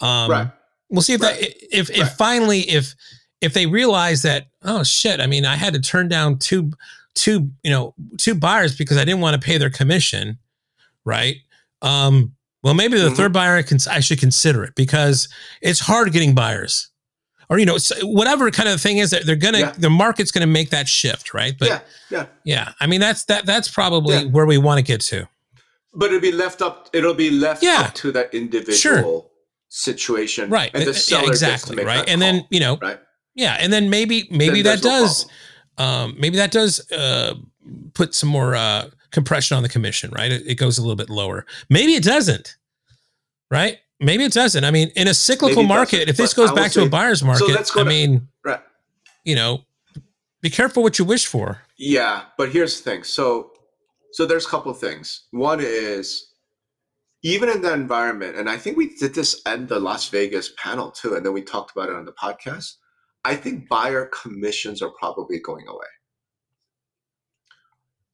[0.00, 0.50] Um, right.
[0.90, 1.40] We'll see if Right.
[1.40, 2.12] that if if Right.
[2.12, 2.94] finally if
[3.40, 6.72] if they realize that oh shit I mean I had to turn down two
[7.14, 10.38] two you know two buyers because I didn't want to pay their commission
[11.04, 11.36] right
[11.82, 12.32] um
[12.62, 13.16] well maybe the Mhm.
[13.16, 15.28] third buyer I, can, I should consider it because
[15.60, 16.88] it's hard getting buyers
[17.52, 19.72] or you know whatever kind of thing is that they're gonna Yeah.
[19.78, 21.80] the market's gonna make that shift right but yeah.
[22.10, 22.26] Yeah.
[22.44, 24.24] yeah I mean that's that that's probably Yeah.
[24.24, 25.28] where we want to get to
[25.94, 26.88] But it'll be left up.
[26.94, 27.82] It'll be left Yeah.
[27.82, 29.30] up to that individual Sure.
[29.68, 32.98] situation, right And the seller exactly make right and then you know right.
[33.34, 35.26] yeah and then maybe maybe Then that there's no does
[35.78, 37.34] um, maybe that does uh,
[37.94, 40.30] put some more uh, compression on the commission, right?
[40.30, 41.46] It, it goes a little bit lower.
[41.70, 42.56] Maybe it doesn't,
[43.50, 43.78] right?
[44.02, 44.64] Maybe it doesn't.
[44.64, 47.80] I mean, in a cyclical market, if this goes back to a buyer's market, go
[47.80, 48.60] I to- mean, right.
[49.24, 49.64] you know,
[50.40, 51.62] be careful what you wish for.
[51.76, 53.04] Yeah, but here's the thing.
[53.04, 53.52] So,
[54.10, 55.28] so there's a couple things.
[55.30, 56.32] One is
[57.22, 60.90] even in that environment, and I think we did this at the Las Vegas panel
[60.90, 62.74] too, and then we talked about it on the podcast.
[63.24, 65.86] I think buyer commissions are probably going away.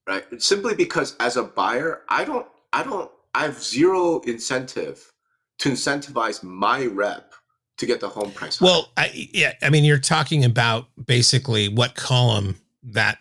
[0.06, 0.42] Right?
[0.42, 5.10] Simply because as a buyer, I don't, I don't, I have zero incentive
[5.58, 7.32] to incentivize my rep
[7.78, 8.58] to get the home price.
[8.58, 8.66] high.
[8.66, 13.18] Well, I, yeah, I mean, you're talking about basically what column that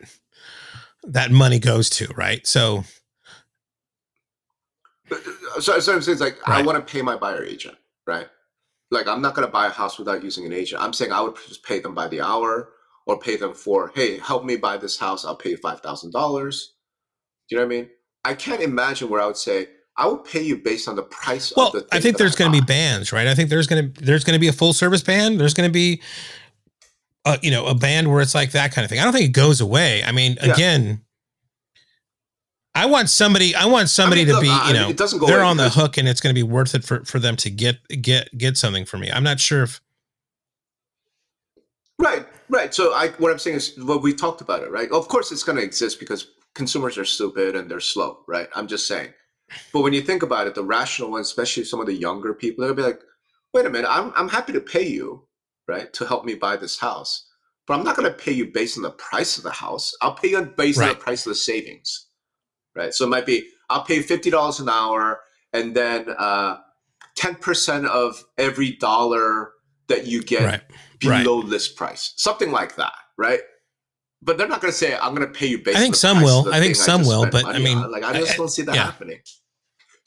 [1.03, 2.45] that money goes to, right?
[2.45, 2.83] So,
[5.09, 5.19] But,
[5.55, 8.27] uh, so, so I'm saying like I want to pay my buyer agent, right?
[8.91, 10.81] Like I'm not going to buy a house without using an agent.
[10.81, 12.69] I'm saying I would just pay them by the hour
[13.05, 15.23] or pay them for, hey, help me buy this house.
[15.25, 16.73] I'll pay you five thousand dollars.
[17.47, 17.89] Do you know what I mean?
[18.25, 19.67] I can't imagine where I would say
[19.97, 21.51] I will pay you based on the price.
[21.55, 23.27] well, of the I think there's going to be bands, right?
[23.27, 25.39] I think there's going to there's going to be a full service band.
[25.39, 26.01] There's going to be,
[27.25, 28.99] a, you know, a band where it's like that kind of thing.
[28.99, 30.03] I don't think it goes away.
[30.03, 30.53] I mean, Yeah.
[30.53, 31.01] again,
[32.75, 33.55] I want somebody.
[33.55, 35.43] I want somebody mean, to look, be, I you mean, know, it doesn't go they're
[35.43, 37.77] on the hook, and it's going to be worth it for for them to get
[37.87, 39.11] get get something for me.
[39.11, 39.81] I'm not sure if
[41.99, 42.73] Right, right.
[42.73, 44.91] So I what I'm saying is well, we talked about it, right?
[44.91, 48.47] Of course it's gonna exist because consumers are stupid and they're slow, right?
[48.55, 49.13] I'm just saying.
[49.71, 52.65] But when you think about it, the rational ones, especially some of the younger people,
[52.65, 53.01] they'll be like,
[53.53, 55.27] wait a minute, I'm I'm happy to pay you,
[55.67, 57.27] right, to help me buy this house.
[57.65, 59.93] But I'm not gonna pay you based on the price of the house.
[60.01, 62.07] I'll pay you based on the price of the savings.
[62.75, 62.93] Right.
[62.93, 65.21] So it might be I'll pay fifty dollars an hour
[65.53, 66.57] and then uh
[67.15, 69.51] ten percent of every dollar
[69.87, 70.61] that you get right.
[71.05, 71.23] Right.
[71.23, 73.41] below list price, something like that, right?
[74.22, 76.22] But they're not going to say, "I'm going to pay you." Based I think some
[76.22, 76.51] will.
[76.53, 78.63] I think some just will, but I mean, on." like I just I- don't see
[78.63, 78.86] that yeah.
[78.86, 79.20] happening.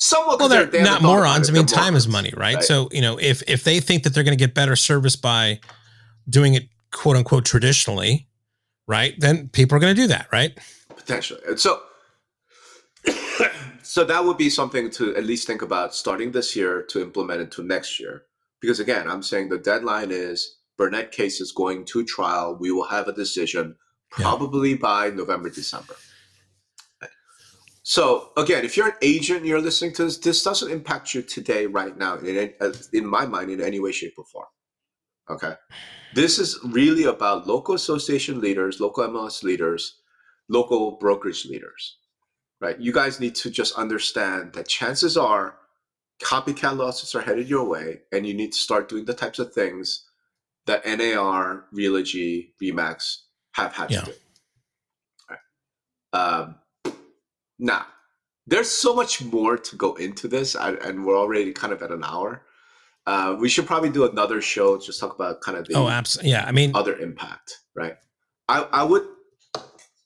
[0.03, 0.39] Somewhat.
[0.39, 1.51] well, 'cause they're they haven't not morons.
[1.51, 2.57] I mean, They're time is money, right?
[2.57, 2.65] right?
[2.65, 5.61] So you know, if if they think that they're going to get better service by
[6.29, 8.27] doing it quote unquote traditionally,
[8.87, 9.15] right?
[9.19, 10.59] Then people are going to do that, right?
[11.11, 11.41] potentially.
[11.49, 11.81] And so,
[13.83, 17.41] so that would be something to at least think about starting this year to implement
[17.41, 18.25] into next year.
[18.61, 22.57] Because again, I'm saying the deadline is Burnett case is going to trial.
[22.59, 23.77] We will have a decision
[24.19, 24.25] Yeah.
[24.25, 25.95] probably by November, December.
[27.83, 31.67] So again, if you're an agent you're listening to this, this doesn't impact you today,
[31.67, 34.47] right now, in, uh, in my mind, in any way, shape, or form.
[35.29, 35.55] Okay.
[36.15, 39.97] This is really about local association leaders, local MLS leaders,
[40.49, 41.99] local brokerage leaders,
[42.61, 42.79] right?
[42.79, 45.57] You guys need to just understand that chances are
[46.23, 49.53] copycat lawsuits are headed your way, and you need to start doing the types of
[49.53, 50.07] things
[50.67, 53.17] that NAR, Realogy, Remax
[53.53, 54.01] have had Yeah.
[54.01, 54.13] to do.
[55.31, 55.39] Right.
[56.13, 56.55] Um,
[57.59, 57.87] now,
[58.47, 62.05] there's so much more to go into this, and we're already kind of at an
[62.05, 62.47] hour.
[63.07, 66.31] Uh, we should probably do another show, just talk about kind of the Oh, absolutely.
[66.33, 67.97] Yeah, I mean, other impact, right?
[68.49, 69.07] I, I would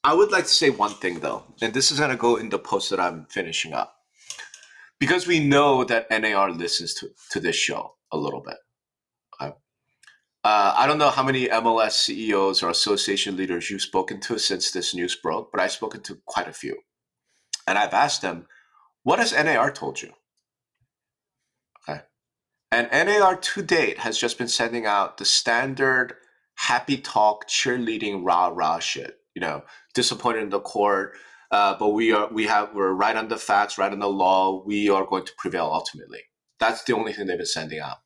[0.07, 2.59] I would like to say one thing though, and this is gonna go in the
[2.59, 3.97] post that I'm finishing up.
[5.01, 8.57] Because we know that NAR listens to, to this show a little bit.
[10.45, 14.71] Uh, I don't know how many MLS CEOs or association leaders you've spoken to since
[14.71, 16.77] this news broke, but I've spoken to quite a few.
[17.67, 18.47] And I've asked them,
[19.05, 20.11] what has NAR told you?
[21.89, 22.03] Okay.
[22.71, 26.15] And NAR to date has just been sending out the standard
[26.57, 29.17] happy talk, cheerleading, rah rah shit.
[29.35, 29.63] You know,
[29.95, 31.15] disappointed in the court,
[31.51, 34.63] uh, but we are we have we're right on the facts, right on the law.
[34.65, 36.21] We are going to prevail ultimately.
[36.61, 37.97] That's the only thing they've been sending out.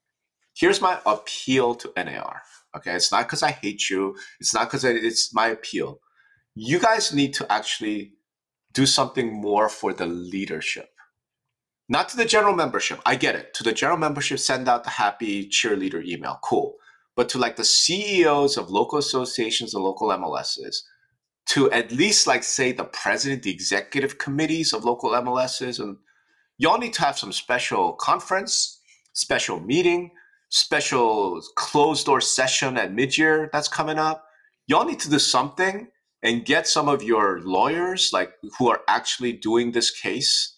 [0.59, 2.43] Here's my appeal to NAR.
[2.77, 4.17] Okay, it's not because I hate you.
[4.41, 6.01] It's not because it's my appeal.
[6.55, 8.15] You guys need to actually
[8.73, 10.91] do something more for the leadership
[11.89, 13.01] not to the general membership.
[13.07, 13.55] I get it.
[13.55, 16.39] To the general membership, send out the happy cheerleader email.
[16.43, 16.75] Cool.
[17.17, 20.83] But to like the CEOs of local associations and local MLSs,
[21.47, 25.97] to at least like say the president, the executive committees of local MLSs, and
[26.59, 28.81] y'all need to have some special conference,
[29.15, 30.11] special meeting,
[30.49, 34.25] special closed door session at mid-year that's coming up.
[34.67, 35.89] Y'all need to do something
[36.23, 40.57] and get some of your lawyers like who are actually doing this case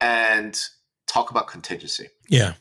[0.00, 0.60] and
[1.06, 2.08] talk about contingency.
[2.28, 2.54] yeah,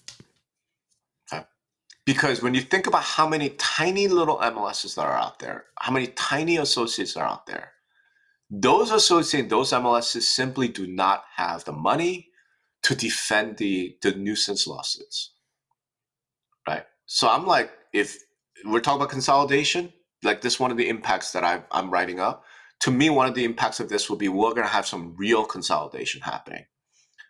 [2.06, 5.92] Because when you think about how many tiny little MLSs that are out there, how
[5.92, 7.72] many tiny associates are out there,
[8.50, 12.30] those associates, those MLSs simply do not have the money
[12.84, 15.32] to defend the, the nuisance lawsuits.
[17.06, 18.18] So I'm like, if
[18.66, 19.92] we're talking about consolidation,
[20.24, 22.44] like this one of the impacts that I, I'm writing up,
[22.82, 25.16] to me, one of the impacts of this will be we're going to have some
[25.18, 26.66] real consolidation happening.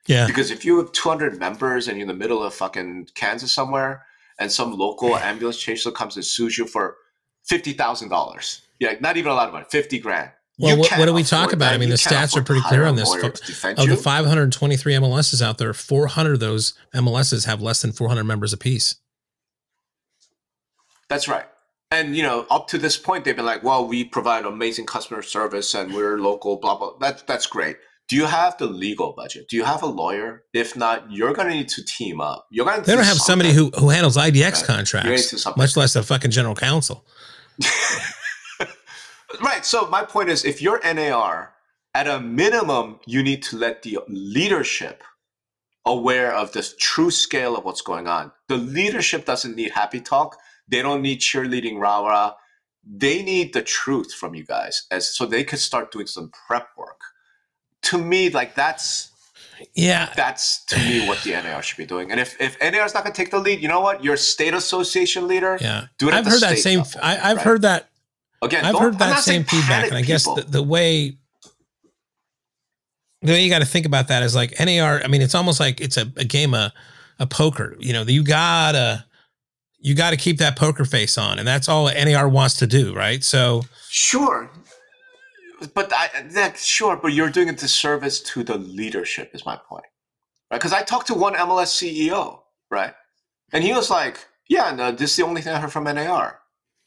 [0.08, 3.52] yeah, Because if you have 200 members and you're in the middle of fucking Kansas
[3.52, 4.06] somewhere,
[4.38, 6.98] and some local ambulance chaser comes and sues you for
[7.46, 10.30] fifty thousand dollars, yeah, not even a lot of money, fifty grand.
[10.60, 11.74] Well, what- what do we talk about?
[11.74, 13.08] I mean, the stats are pretty clear on this.
[13.08, 13.96] lawyer Fu- to defend of you.
[13.96, 18.96] the 523 MLSs out there, 400 of those MLSs have less than 400 members apiece.
[21.10, 21.46] That's right.
[21.92, 25.22] And you know, up to this point, they've been like, "Well, we provide amazing customer
[25.22, 26.94] service, and we're local." Blah blah.
[27.00, 27.78] That's that's great.
[28.08, 29.48] Do you have the legal budget?
[29.50, 30.44] Do you have a lawyer?
[30.54, 32.46] If not, you're going to need to team up.
[32.52, 32.86] You're going to.
[32.86, 34.64] They don't have somebody who, who handles IDX Right.
[34.64, 37.06] Contracts, much less a fucking general counsel.
[39.42, 39.66] Right.
[39.66, 41.54] So my point is, if you're NAR,
[41.94, 45.04] at a minimum, you need to let the leadership
[45.86, 48.32] aware of the true scale of what's going on.
[48.48, 50.38] The leadership doesn't need happy talk.
[50.68, 52.34] They don't need cheerleading rah rah.
[52.88, 56.70] They need the truth from you guys, as so they could start doing some prep
[56.78, 57.00] work.
[57.84, 59.12] To me, like that's
[59.74, 62.12] Yeah, that's to me what the NAR should be doing.
[62.12, 64.04] And if if NAR is not going to take the lead, you know what?
[64.04, 65.58] You're state association leader.
[65.62, 65.88] yeah.
[65.98, 66.80] Do it I've heard that same.
[66.80, 67.46] level, I, I've right?
[67.46, 67.90] heard that.
[68.42, 71.18] Again, I've heard that same feedback, and I guess the, the way
[73.22, 75.02] the way you got to think about that is like NAR.
[75.04, 76.72] I mean, it's almost like it's a, a game of
[77.20, 77.76] a poker.
[77.80, 79.06] You know, you gotta
[79.86, 82.94] you got to keep that poker face on, and that's all NAR wants to do,
[82.96, 83.24] right?
[83.24, 84.50] So Sure.
[85.76, 89.30] But I, that sure, but you're doing a disservice to the leadership.
[89.34, 89.86] Is my point,
[90.52, 90.58] right?
[90.60, 92.94] Because I talked to one MLS CEO, right,
[93.54, 94.18] and he was like,
[94.50, 96.40] "Yeah, no, this is the only thing I heard from NAR."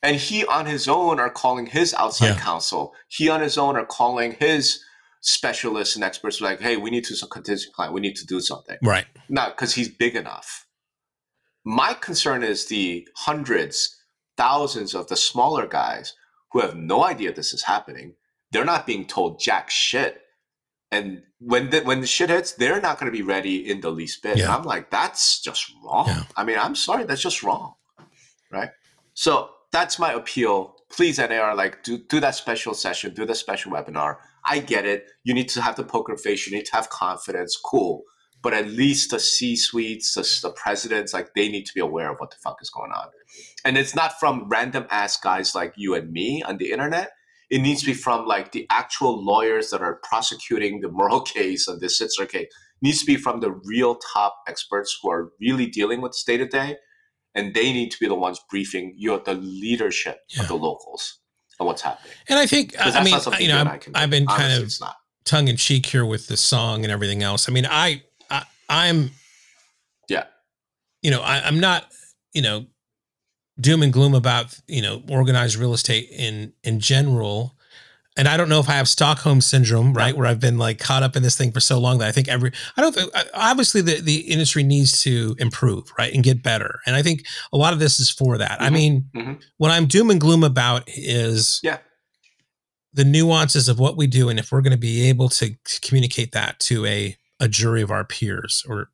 [0.03, 2.40] And he on his own are calling his outside Yeah.
[2.40, 2.94] counsel.
[3.09, 4.80] He on his own are calling his
[5.22, 7.92] specialists and experts, like, "Hey, we need to some contingency plan.
[7.92, 10.66] We need to do something." right, not because he's big enough.
[11.68, 13.94] My concern is the hundreds,
[14.38, 16.14] thousands of the smaller guys
[16.50, 18.14] who have no idea this is happening.
[18.50, 20.22] They're not being told jack shit.
[20.90, 23.90] And when the when the shit hits, they're not going to be ready in the
[23.90, 24.38] least bit.
[24.38, 24.56] Yeah.
[24.56, 26.06] I'm like, that's just wrong.
[26.08, 26.22] Yeah.
[26.38, 27.74] I mean, I'm sorry, that's just wrong,
[28.50, 28.70] right?
[29.12, 30.74] So that's my appeal.
[30.90, 34.16] Please, NAR, like do do that special session, do the special webinar.
[34.46, 35.04] I get it.
[35.22, 36.46] You need to have the poker face.
[36.46, 37.58] You need to have confidence.
[37.62, 38.04] Cool.
[38.41, 42.11] But at least the C suites, the, the presidents, like they need to be aware
[42.11, 43.07] of what the fuck is going on.
[43.64, 47.11] And it's not from random ass guys like you and me on the internet.
[47.51, 51.66] It needs to be from like the actual lawyers that are prosecuting the Moehrl case
[51.66, 52.43] and the Sitzer case.
[52.47, 56.41] It needs to be from the real top experts who are really dealing with state
[56.41, 56.76] of day,
[57.34, 60.43] and they need to be the ones briefing you know, the leadership Yeah.
[60.43, 61.18] of the locals
[61.59, 62.12] on what's happening.
[62.28, 64.72] And I think I mean, you know, I've, I can been kind of
[65.24, 67.49] tongue in cheek here with the song and everything else.
[67.49, 68.03] I mean, I
[68.68, 69.10] I'm,
[70.08, 70.24] Yeah.
[71.02, 71.86] you know, I, I'm not,
[72.32, 72.66] you know,
[73.60, 77.54] doom and gloom about you know organized real estate in in general.
[78.16, 81.04] And I don't know if I have Stockholm syndrome, right, where I've been like caught
[81.04, 83.80] up in this thing for so long that I think every I don't think obviously
[83.80, 86.80] the the industry needs to improve, right, and get better.
[86.86, 88.60] And I think a lot of this is for that.
[88.60, 88.72] I Mhm.
[88.72, 89.42] mean, Mhm.
[89.56, 91.78] what I'm doom and gloom about is Yeah.
[92.92, 96.32] the nuances of what we do and if we're going to be able to communicate
[96.32, 98.91] that to a a jury of our peers or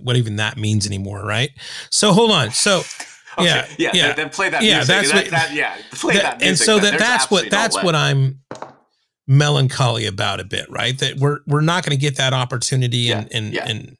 [0.00, 1.50] what even that means anymore right
[1.90, 2.82] so hold on so
[3.38, 4.06] Okay, Yeah, yeah, yeah.
[4.08, 4.88] Then, then play that Yeah, music.
[4.88, 6.82] that's that, what- that- yeah, play that- that, and so then.
[6.82, 8.40] that There's that's what that's what i'm
[9.26, 13.28] melancholy about a bit right that we're we're not going to get that opportunity and
[13.32, 13.68] and yeah.
[13.68, 13.96] and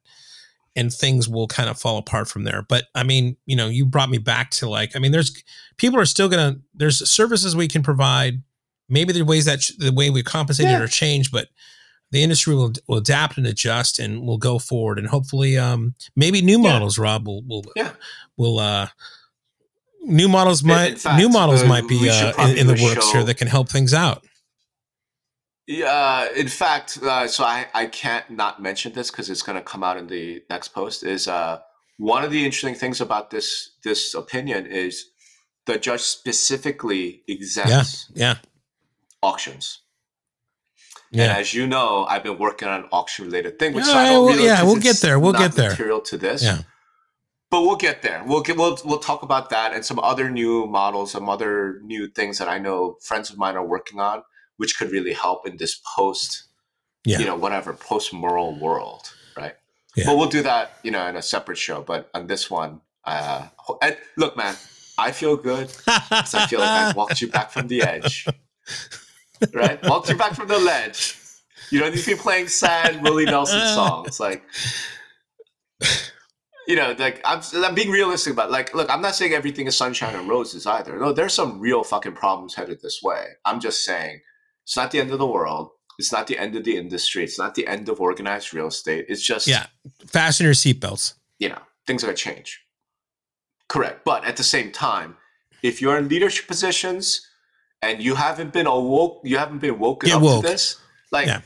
[0.74, 3.84] and things will kind of fall apart from there but i mean you know you
[3.84, 5.43] brought me back to like i mean there's
[5.76, 8.43] people are still going to there's services we can provide
[8.89, 10.80] maybe the ways that the way we compensate it Yeah.
[10.80, 11.49] or change but
[12.11, 16.40] the industry will, will adapt and adjust and will go forward and hopefully um maybe
[16.42, 16.72] new Yeah.
[16.72, 17.92] models rob will will Yeah.
[18.36, 18.88] will uh
[20.02, 23.12] new models might fact, new models uh, might be uh, in, in the works show-
[23.18, 24.24] here that can help things out
[25.66, 29.62] Yeah, in fact, uh, so I, I can't not mention this because it's going to
[29.62, 31.02] come out in the next post.
[31.02, 31.59] Is uh,
[31.98, 35.04] one of the interesting things about this this opinion is
[35.66, 38.36] the judge specifically exempts yeah
[39.22, 39.82] auctions.
[41.12, 43.92] And yeah as you know, I've been working on an auction related thing, which Yeah,
[43.92, 45.70] so I don't well, yeah, we'll get there, we'll get there.
[45.70, 46.62] Material to this, yeah
[47.50, 48.22] but we'll get there.
[48.26, 52.06] We'll get we'll we'll talk about that and some other new models, some other new
[52.09, 54.22] things that I know friends of mine are working on,
[54.59, 56.44] which could really help in this post,
[57.06, 57.18] Yeah.
[57.20, 59.54] you know, whatever post Moehrl world, right?
[59.96, 60.04] Yeah.
[60.06, 61.80] But we'll do that, you know, in a separate show.
[61.80, 63.48] But on this one, uh,
[63.80, 64.54] and look, man,
[64.98, 65.68] I feel good.
[65.86, 68.26] 'cause I feel like I walked you back from the edge,
[69.55, 69.82] right?
[69.84, 71.16] Walked you back from the ledge.
[71.70, 74.43] You don't need to be playing sad Willie Nelson songs, like
[76.66, 79.76] you know, like I'm, I'm being realistic about like, look, I'm not saying everything is
[79.76, 80.99] sunshine and roses either.
[80.99, 83.24] No, there's some real fucking problems headed this way.
[83.45, 84.20] I'm just saying
[84.64, 85.70] it's not the end of the world.
[85.99, 87.24] It's not the end of the industry.
[87.24, 89.07] It's not the end of organized real estate.
[89.09, 89.66] It's just, Yeah.
[90.07, 92.64] fasten your seatbelts you know, things are going to change.
[93.68, 94.05] Correct.
[94.05, 95.16] But at the same time,
[95.62, 97.28] if you're in leadership positions
[97.83, 100.45] and you haven't been awoke, you haven't been woken Get up woke.
[100.45, 100.76] to this,
[101.12, 101.41] like, Yeah.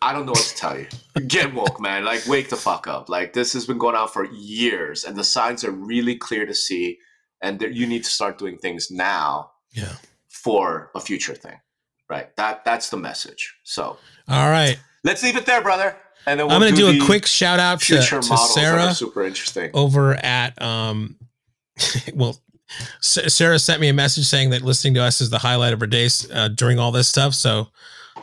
[0.00, 0.86] I don't know what to tell you.
[1.26, 2.04] Get woke, man.
[2.04, 3.08] Like, wake the fuck up.
[3.08, 6.54] Like, this has been going on for years, and the signs are really clear to
[6.54, 6.98] see.
[7.42, 9.94] And there, you need to start doing things now yeah
[10.28, 11.58] for a future thing,
[12.08, 12.34] right?
[12.36, 13.56] That that's the message.
[13.64, 13.96] So
[14.28, 15.96] all right let's leave it there, brother.
[16.26, 19.24] And then we'll i'm gonna do, the a quick shout out to, to sarah super
[19.24, 19.70] interesting.
[19.72, 21.16] over at um
[22.14, 22.36] well
[23.00, 25.86] sarah sent me a message saying that listening to us is the highlight of her
[25.86, 27.68] days uh, during all this stuff so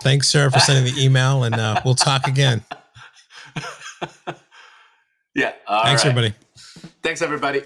[0.01, 2.63] thanks sarah for sending the email and uh, we'll talk again
[5.35, 5.51] Yeah.
[5.67, 6.11] all thanks right.
[6.11, 6.35] everybody
[7.01, 7.61] Thanks, everybody.